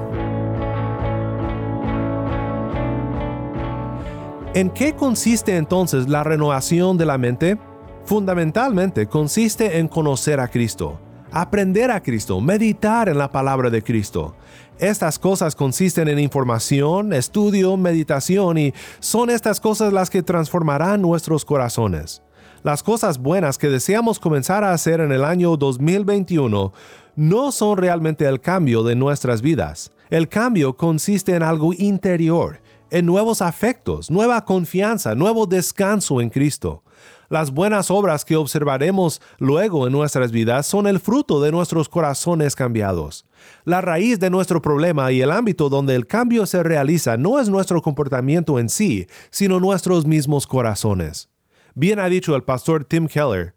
¿En 4.54 4.70
qué 4.70 4.96
consiste 4.96 5.58
entonces 5.58 6.08
la 6.08 6.24
renovación 6.24 6.98
de 6.98 7.06
la 7.06 7.18
mente? 7.18 7.58
Fundamentalmente 8.06 9.08
consiste 9.08 9.78
en 9.78 9.88
conocer 9.88 10.40
a 10.40 10.48
Cristo, 10.48 11.00
aprender 11.32 11.92
a 11.92 12.02
Cristo, 12.02 12.42
meditar 12.42 13.08
en 13.08 13.18
la 13.18 13.32
palabra 13.32 13.70
de 13.70 13.84
Cristo. 13.84 14.36
Estas 14.80 15.20
cosas 15.20 15.56
consisten 15.56 16.08
en 16.08 16.20
información, 16.20 17.14
estudio, 17.14 17.78
meditación 17.78 18.58
y 18.58 18.74
son 19.00 19.30
estas 19.30 19.60
cosas 19.60 19.94
las 19.94 20.10
que 20.10 20.24
transformarán 20.24 21.02
nuestros 21.02 21.46
corazones. 21.46 22.22
Las 22.64 22.84
cosas 22.84 23.18
buenas 23.18 23.58
que 23.58 23.70
deseamos 23.70 24.20
comenzar 24.20 24.64
a 24.64 24.74
hacer 24.74 25.00
en 25.00 25.12
el 25.12 25.24
año 25.24 25.56
2021 25.58 26.74
no 27.16 27.52
son 27.52 27.78
realmente 27.78 28.26
el 28.26 28.42
cambio 28.42 28.84
de 28.84 28.96
nuestras 28.96 29.42
vidas. 29.42 29.92
El 30.10 30.28
cambio 30.28 30.76
consiste 30.76 31.36
en 31.36 31.44
algo 31.44 31.74
interior, 31.74 32.62
en 32.90 33.06
nuevos 33.06 33.42
afectos, 33.42 34.12
nueva 34.12 34.44
confianza, 34.44 35.16
nuevo 35.16 35.46
descanso 35.46 36.20
en 36.20 36.30
Cristo. 36.30 36.84
Las 37.32 37.52
buenas 37.52 37.90
obras 37.90 38.26
que 38.26 38.36
observaremos 38.36 39.22
luego 39.40 39.88
en 39.88 39.94
nuestras 39.94 40.34
vidas 40.34 40.68
son 40.68 40.86
el 40.86 41.00
fruto 41.00 41.42
de 41.42 41.50
nuestros 41.50 41.88
corazones 41.88 42.58
cambiados. 42.58 43.26
La 43.64 43.80
raíz 43.80 44.20
de 44.20 44.30
nuestro 44.30 44.62
problema 44.62 45.14
y 45.14 45.22
el 45.22 45.32
ámbito 45.32 45.70
donde 45.70 45.96
el 45.96 46.08
cambio 46.08 46.46
se 46.46 46.62
realiza 46.62 47.16
no 47.16 47.40
es 47.40 47.48
nuestro 47.48 47.82
comportamiento 47.82 48.60
en 48.60 48.68
sí, 48.68 49.08
sino 49.30 49.62
nuestros 49.62 50.06
mismos 50.06 50.46
corazones. 50.46 51.30
Bien 51.74 52.00
ha 52.00 52.10
dicho 52.10 52.36
el 52.36 52.44
pastor 52.44 52.84
Tim 52.84 53.08
Keller, 53.08 53.56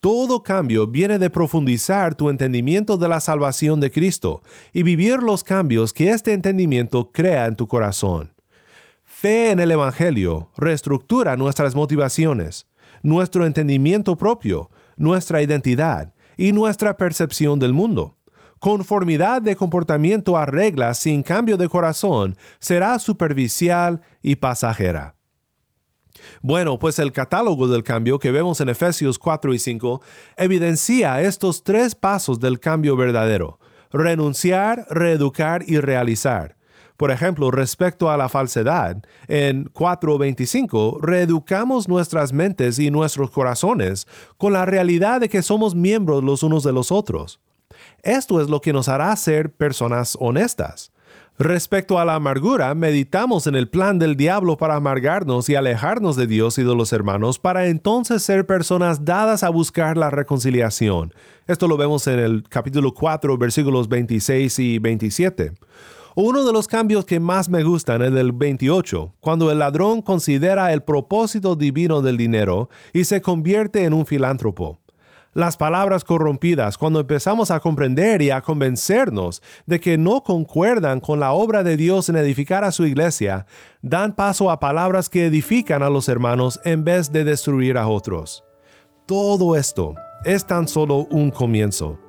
todo 0.00 0.42
cambio 0.42 0.88
viene 0.88 1.20
de 1.20 1.30
profundizar 1.30 2.16
tu 2.16 2.28
entendimiento 2.28 2.96
de 2.96 3.06
la 3.06 3.20
salvación 3.20 3.78
de 3.78 3.92
Cristo 3.92 4.42
y 4.72 4.82
vivir 4.82 5.22
los 5.22 5.44
cambios 5.44 5.92
que 5.92 6.10
este 6.10 6.32
entendimiento 6.32 7.12
crea 7.12 7.46
en 7.46 7.54
tu 7.54 7.68
corazón. 7.68 8.32
Fe 9.04 9.52
en 9.52 9.60
el 9.60 9.70
Evangelio 9.70 10.50
reestructura 10.56 11.36
nuestras 11.36 11.76
motivaciones, 11.76 12.66
nuestro 13.02 13.46
entendimiento 13.46 14.16
propio, 14.16 14.70
nuestra 14.96 15.42
identidad 15.42 16.14
y 16.36 16.52
nuestra 16.52 16.96
percepción 16.96 17.58
del 17.58 17.72
mundo. 17.72 18.16
Conformidad 18.58 19.42
de 19.42 19.56
comportamiento 19.56 20.36
a 20.36 20.46
reglas 20.46 20.98
sin 20.98 21.22
cambio 21.22 21.56
de 21.56 21.68
corazón 21.68 22.36
será 22.60 22.98
superficial 22.98 24.00
y 24.22 24.36
pasajera. 24.36 25.16
Bueno, 26.42 26.78
pues 26.78 26.98
el 26.98 27.12
catálogo 27.12 27.66
del 27.66 27.82
cambio 27.82 28.18
que 28.18 28.30
vemos 28.30 28.60
en 28.60 28.68
Efesios 28.68 29.18
4 29.18 29.54
y 29.54 29.58
5 29.58 30.02
evidencia 30.36 31.20
estos 31.22 31.64
tres 31.64 31.94
pasos 31.94 32.38
del 32.38 32.60
cambio 32.60 32.96
verdadero, 32.96 33.58
renunciar, 33.90 34.86
reeducar 34.90 35.64
y 35.66 35.78
realizar. 35.78 36.56
Por 36.96 37.10
ejemplo, 37.10 37.50
respecto 37.50 38.10
a 38.10 38.16
la 38.16 38.28
falsedad, 38.28 39.02
en 39.28 39.66
4.25 39.72 41.00
reeducamos 41.00 41.88
nuestras 41.88 42.32
mentes 42.32 42.78
y 42.78 42.90
nuestros 42.90 43.30
corazones 43.30 44.06
con 44.38 44.52
la 44.52 44.66
realidad 44.66 45.20
de 45.20 45.28
que 45.28 45.42
somos 45.42 45.74
miembros 45.74 46.22
los 46.22 46.42
unos 46.42 46.62
de 46.62 46.72
los 46.72 46.92
otros. 46.92 47.40
Esto 48.02 48.40
es 48.40 48.48
lo 48.48 48.60
que 48.60 48.72
nos 48.72 48.88
hará 48.88 49.14
ser 49.16 49.52
personas 49.52 50.16
honestas. 50.20 50.92
Respecto 51.38 51.98
a 51.98 52.04
la 52.04 52.14
amargura, 52.14 52.74
meditamos 52.74 53.46
en 53.46 53.54
el 53.54 53.68
plan 53.68 53.98
del 53.98 54.16
diablo 54.16 54.58
para 54.58 54.76
amargarnos 54.76 55.48
y 55.48 55.54
alejarnos 55.54 56.14
de 56.14 56.26
Dios 56.26 56.58
y 56.58 56.62
de 56.62 56.74
los 56.74 56.92
hermanos 56.92 57.38
para 57.38 57.66
entonces 57.66 58.22
ser 58.22 58.46
personas 58.46 59.04
dadas 59.04 59.42
a 59.42 59.48
buscar 59.48 59.96
la 59.96 60.10
reconciliación. 60.10 61.14
Esto 61.46 61.68
lo 61.68 61.76
vemos 61.78 62.06
en 62.06 62.18
el 62.18 62.44
capítulo 62.48 62.92
4, 62.92 63.38
versículos 63.38 63.88
26 63.88 64.58
y 64.58 64.78
27. 64.78 65.52
Uno 66.14 66.44
de 66.44 66.52
los 66.52 66.68
cambios 66.68 67.06
que 67.06 67.20
más 67.20 67.48
me 67.48 67.62
gustan 67.62 68.02
es 68.02 68.12
el 68.12 68.32
28, 68.32 69.14
cuando 69.18 69.50
el 69.50 69.60
ladrón 69.60 70.02
considera 70.02 70.72
el 70.74 70.82
propósito 70.82 71.56
divino 71.56 72.02
del 72.02 72.18
dinero 72.18 72.68
y 72.92 73.04
se 73.04 73.22
convierte 73.22 73.84
en 73.84 73.94
un 73.94 74.04
filántropo. 74.04 74.78
Las 75.32 75.56
palabras 75.56 76.04
corrompidas, 76.04 76.76
cuando 76.76 77.00
empezamos 77.00 77.50
a 77.50 77.60
comprender 77.60 78.20
y 78.20 78.28
a 78.28 78.42
convencernos 78.42 79.42
de 79.64 79.80
que 79.80 79.96
no 79.96 80.22
concuerdan 80.22 81.00
con 81.00 81.18
la 81.18 81.32
obra 81.32 81.62
de 81.62 81.78
Dios 81.78 82.10
en 82.10 82.16
edificar 82.16 82.62
a 82.62 82.72
su 82.72 82.84
iglesia, 82.84 83.46
dan 83.80 84.14
paso 84.14 84.50
a 84.50 84.60
palabras 84.60 85.08
que 85.08 85.24
edifican 85.24 85.82
a 85.82 85.88
los 85.88 86.10
hermanos 86.10 86.60
en 86.66 86.84
vez 86.84 87.10
de 87.10 87.24
destruir 87.24 87.78
a 87.78 87.88
otros. 87.88 88.44
Todo 89.06 89.56
esto 89.56 89.94
es 90.26 90.46
tan 90.46 90.68
solo 90.68 91.06
un 91.10 91.30
comienzo. 91.30 92.01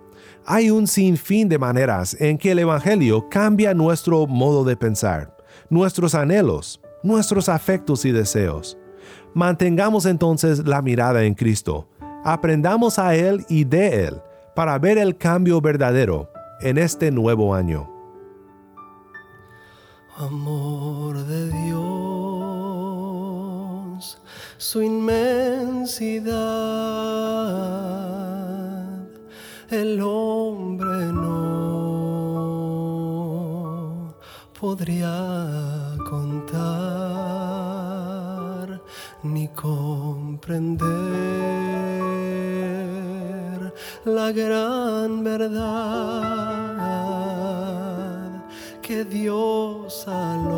Hay 0.46 0.70
un 0.70 0.88
sinfín 0.88 1.48
de 1.48 1.58
maneras 1.58 2.18
en 2.20 2.38
que 2.38 2.52
el 2.52 2.60
Evangelio 2.60 3.30
cambia 3.30 3.74
nuestro 3.74 4.28
modo 4.28 4.66
de 4.66 4.76
pensar, 4.76 5.34
nuestros 5.70 6.16
anhelos, 6.16 6.82
nuestros 7.02 7.48
afectos 7.48 8.04
y 8.04 8.12
deseos. 8.12 8.78
Mantengamos 9.34 10.06
entonces 10.06 10.68
la 10.68 10.82
mirada 10.82 11.24
en 11.24 11.34
Cristo, 11.34 11.88
aprendamos 12.26 13.00
a 13.00 13.16
Él 13.16 13.46
y 13.48 13.64
de 13.64 14.08
Él 14.08 14.22
para 14.54 14.78
ver 14.80 14.98
el 14.98 15.18
cambio 15.18 15.62
verdadero 15.62 16.30
en 16.60 16.78
este 16.78 17.10
nuevo 17.10 17.56
año. 17.56 17.90
Amor 20.18 21.26
de 21.26 21.52
Dios, 21.52 21.82
su 24.58 24.82
inmensidad 24.82 26.34
el 29.74 30.00
hombre 30.02 31.12
no 31.12 31.64
podría 34.60 35.96
contar 36.10 36.64
ni 39.24 39.48
comprender 39.48 40.84
la 44.06 44.32
gran 44.32 45.24
verdad 45.24 45.64
que 48.84 49.04
Dios 49.06 50.08
al 50.08 50.52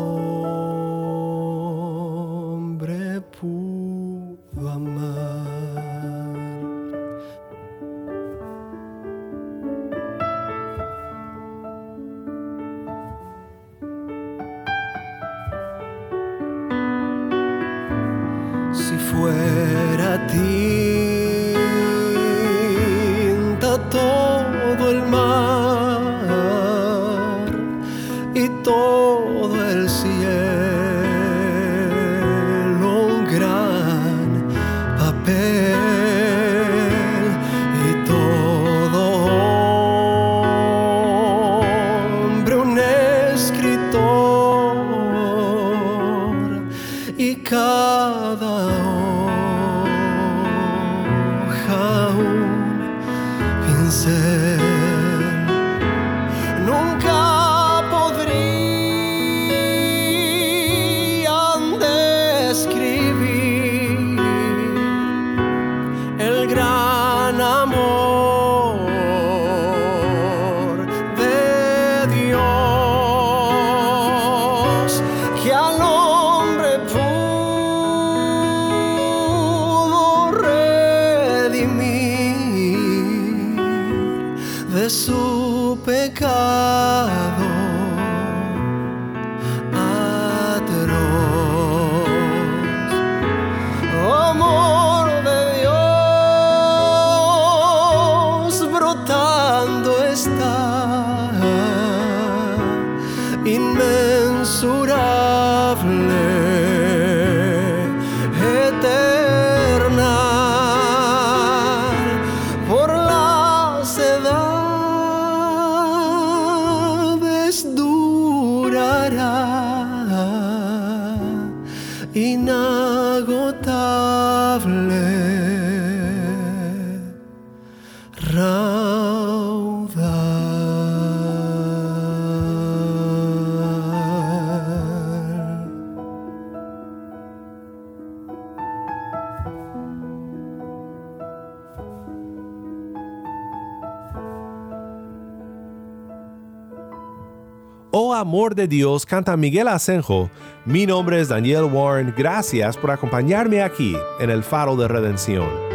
amor 148.20 148.54
de 148.54 148.66
Dios, 148.66 149.06
canta 149.06 149.36
Miguel 149.36 149.68
Asenjo. 149.68 150.30
Mi 150.64 150.86
nombre 150.86 151.20
es 151.20 151.28
Daniel 151.28 151.64
Warren. 151.64 152.14
Gracias 152.16 152.76
por 152.76 152.90
acompañarme 152.90 153.62
aquí 153.62 153.96
en 154.20 154.30
el 154.30 154.42
Faro 154.42 154.76
de 154.76 154.88
Redención. 154.88 155.65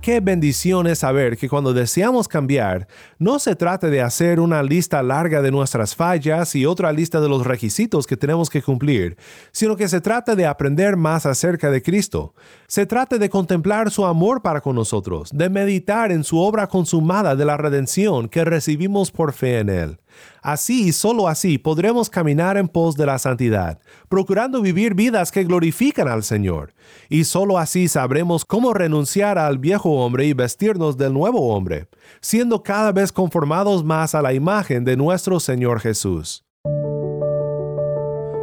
Qué 0.00 0.20
bendición 0.20 0.86
es 0.86 1.00
saber 1.00 1.36
que 1.36 1.48
cuando 1.48 1.74
deseamos 1.74 2.28
cambiar, 2.28 2.86
no 3.18 3.40
se 3.40 3.56
trata 3.56 3.88
de 3.88 4.00
hacer 4.00 4.38
una 4.38 4.62
lista 4.62 5.02
larga 5.02 5.42
de 5.42 5.50
nuestras 5.50 5.96
fallas 5.96 6.54
y 6.54 6.66
otra 6.66 6.92
lista 6.92 7.20
de 7.20 7.28
los 7.28 7.44
requisitos 7.44 8.06
que 8.06 8.16
tenemos 8.16 8.48
que 8.48 8.62
cumplir, 8.62 9.16
sino 9.50 9.76
que 9.76 9.88
se 9.88 10.00
trata 10.00 10.36
de 10.36 10.46
aprender 10.46 10.96
más 10.96 11.26
acerca 11.26 11.70
de 11.70 11.82
Cristo. 11.82 12.32
Se 12.68 12.86
trata 12.86 13.18
de 13.18 13.28
contemplar 13.28 13.90
su 13.90 14.06
amor 14.06 14.40
para 14.40 14.60
con 14.60 14.76
nosotros, 14.76 15.30
de 15.34 15.50
meditar 15.50 16.12
en 16.12 16.22
su 16.22 16.38
obra 16.38 16.68
consumada 16.68 17.34
de 17.34 17.44
la 17.44 17.56
redención 17.56 18.28
que 18.28 18.44
recibimos 18.44 19.10
por 19.10 19.32
fe 19.32 19.58
en 19.58 19.68
Él. 19.68 19.98
Así 20.42 20.88
y 20.88 20.92
solo 20.92 21.28
así 21.28 21.58
podremos 21.58 22.10
caminar 22.10 22.56
en 22.56 22.68
pos 22.68 22.96
de 22.96 23.06
la 23.06 23.18
santidad, 23.18 23.78
procurando 24.08 24.60
vivir 24.60 24.94
vidas 24.94 25.30
que 25.32 25.44
glorifican 25.44 26.08
al 26.08 26.22
Señor. 26.22 26.74
Y 27.08 27.24
solo 27.24 27.58
así 27.58 27.88
sabremos 27.88 28.44
cómo 28.44 28.72
renunciar 28.72 29.38
al 29.38 29.58
viejo 29.58 29.90
hombre 29.90 30.26
y 30.26 30.32
vestirnos 30.32 30.96
del 30.96 31.12
nuevo 31.12 31.54
hombre, 31.54 31.88
siendo 32.20 32.62
cada 32.62 32.92
vez 32.92 33.12
conformados 33.12 33.84
más 33.84 34.14
a 34.14 34.22
la 34.22 34.32
imagen 34.32 34.84
de 34.84 34.96
nuestro 34.96 35.40
Señor 35.40 35.80
Jesús. 35.80 36.44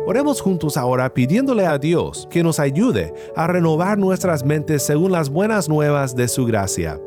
Oremos 0.07 0.39
juntos 0.39 0.77
ahora 0.77 1.11
pidiéndole 1.11 1.65
a 1.65 1.79
Dios 1.79 2.27
que 2.29 2.43
nos 2.43 2.59
ayude 2.59 3.11
a 3.35 3.47
renovar 3.47 3.97
nuestras 3.97 4.45
mentes 4.45 4.83
según 4.83 5.11
las 5.11 5.29
buenas 5.29 5.67
nuevas 5.67 6.15
de 6.15 6.27
su 6.27 6.45
gracia. 6.45 6.99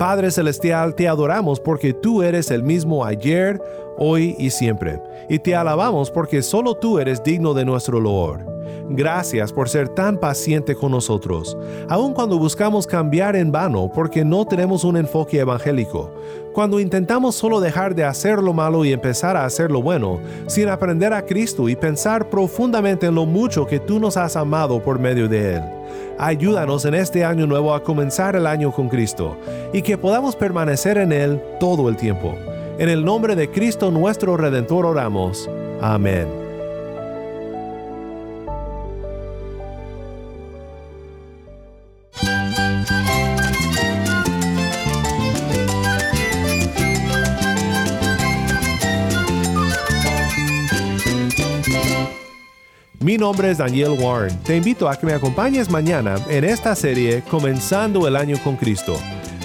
Padre 0.00 0.30
Celestial, 0.30 0.94
te 0.94 1.08
adoramos 1.08 1.60
porque 1.60 1.92
tú 1.92 2.22
eres 2.22 2.50
el 2.50 2.62
mismo 2.62 3.04
ayer, 3.04 3.60
hoy 3.98 4.34
y 4.38 4.48
siempre, 4.48 4.98
y 5.28 5.38
te 5.40 5.54
alabamos 5.54 6.10
porque 6.10 6.40
solo 6.40 6.74
tú 6.74 6.98
eres 6.98 7.22
digno 7.22 7.52
de 7.52 7.66
nuestro 7.66 8.00
loor. 8.00 8.40
Gracias 8.88 9.52
por 9.52 9.68
ser 9.68 9.90
tan 9.90 10.16
paciente 10.16 10.74
con 10.74 10.92
nosotros, 10.92 11.54
aun 11.90 12.14
cuando 12.14 12.38
buscamos 12.38 12.86
cambiar 12.86 13.36
en 13.36 13.52
vano 13.52 13.90
porque 13.94 14.24
no 14.24 14.46
tenemos 14.46 14.84
un 14.84 14.96
enfoque 14.96 15.38
evangélico, 15.38 16.10
cuando 16.54 16.80
intentamos 16.80 17.34
solo 17.34 17.60
dejar 17.60 17.94
de 17.94 18.04
hacer 18.04 18.38
lo 18.38 18.54
malo 18.54 18.86
y 18.86 18.94
empezar 18.94 19.36
a 19.36 19.44
hacer 19.44 19.70
lo 19.70 19.82
bueno, 19.82 20.18
sin 20.46 20.70
aprender 20.70 21.12
a 21.12 21.26
Cristo 21.26 21.68
y 21.68 21.76
pensar 21.76 22.30
profundamente 22.30 23.04
en 23.04 23.16
lo 23.16 23.26
mucho 23.26 23.66
que 23.66 23.78
tú 23.78 24.00
nos 24.00 24.16
has 24.16 24.34
amado 24.34 24.82
por 24.82 24.98
medio 24.98 25.28
de 25.28 25.56
Él. 25.56 25.62
Ayúdanos 26.22 26.84
en 26.84 26.92
este 26.92 27.24
año 27.24 27.46
nuevo 27.46 27.72
a 27.72 27.82
comenzar 27.82 28.36
el 28.36 28.46
año 28.46 28.72
con 28.72 28.90
Cristo 28.90 29.38
y 29.72 29.80
que 29.80 29.96
podamos 29.96 30.36
permanecer 30.36 30.98
en 30.98 31.12
Él 31.12 31.40
todo 31.58 31.88
el 31.88 31.96
tiempo. 31.96 32.34
En 32.78 32.90
el 32.90 33.02
nombre 33.02 33.34
de 33.34 33.50
Cristo 33.50 33.90
nuestro 33.90 34.36
Redentor 34.36 34.84
oramos. 34.84 35.48
Amén. 35.80 36.39
Nombre 53.20 53.50
es 53.50 53.58
Daniel 53.58 53.96
Warren. 54.00 54.36
Te 54.44 54.56
invito 54.56 54.88
a 54.88 54.96
que 54.96 55.06
me 55.06 55.12
acompañes 55.12 55.70
mañana 55.70 56.16
en 56.28 56.42
esta 56.42 56.74
serie 56.74 57.22
Comenzando 57.30 58.08
el 58.08 58.16
año 58.16 58.38
con 58.42 58.56
Cristo. 58.56 58.98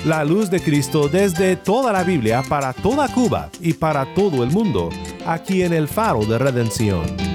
La 0.06 0.24
luz 0.24 0.50
de 0.50 0.62
Cristo 0.62 1.10
desde 1.10 1.58
toda 1.58 1.92
la 1.92 2.04
Biblia 2.04 2.42
para 2.48 2.72
toda 2.72 3.10
Cuba 3.10 3.50
y 3.60 3.74
para 3.74 4.14
todo 4.16 4.44
el 4.44 4.52
mundo, 4.52 4.90
aquí 5.26 5.62
en 5.62 5.74
el 5.74 5.90
faro 5.90 6.26
de 6.26 6.38
redención. 6.38 7.35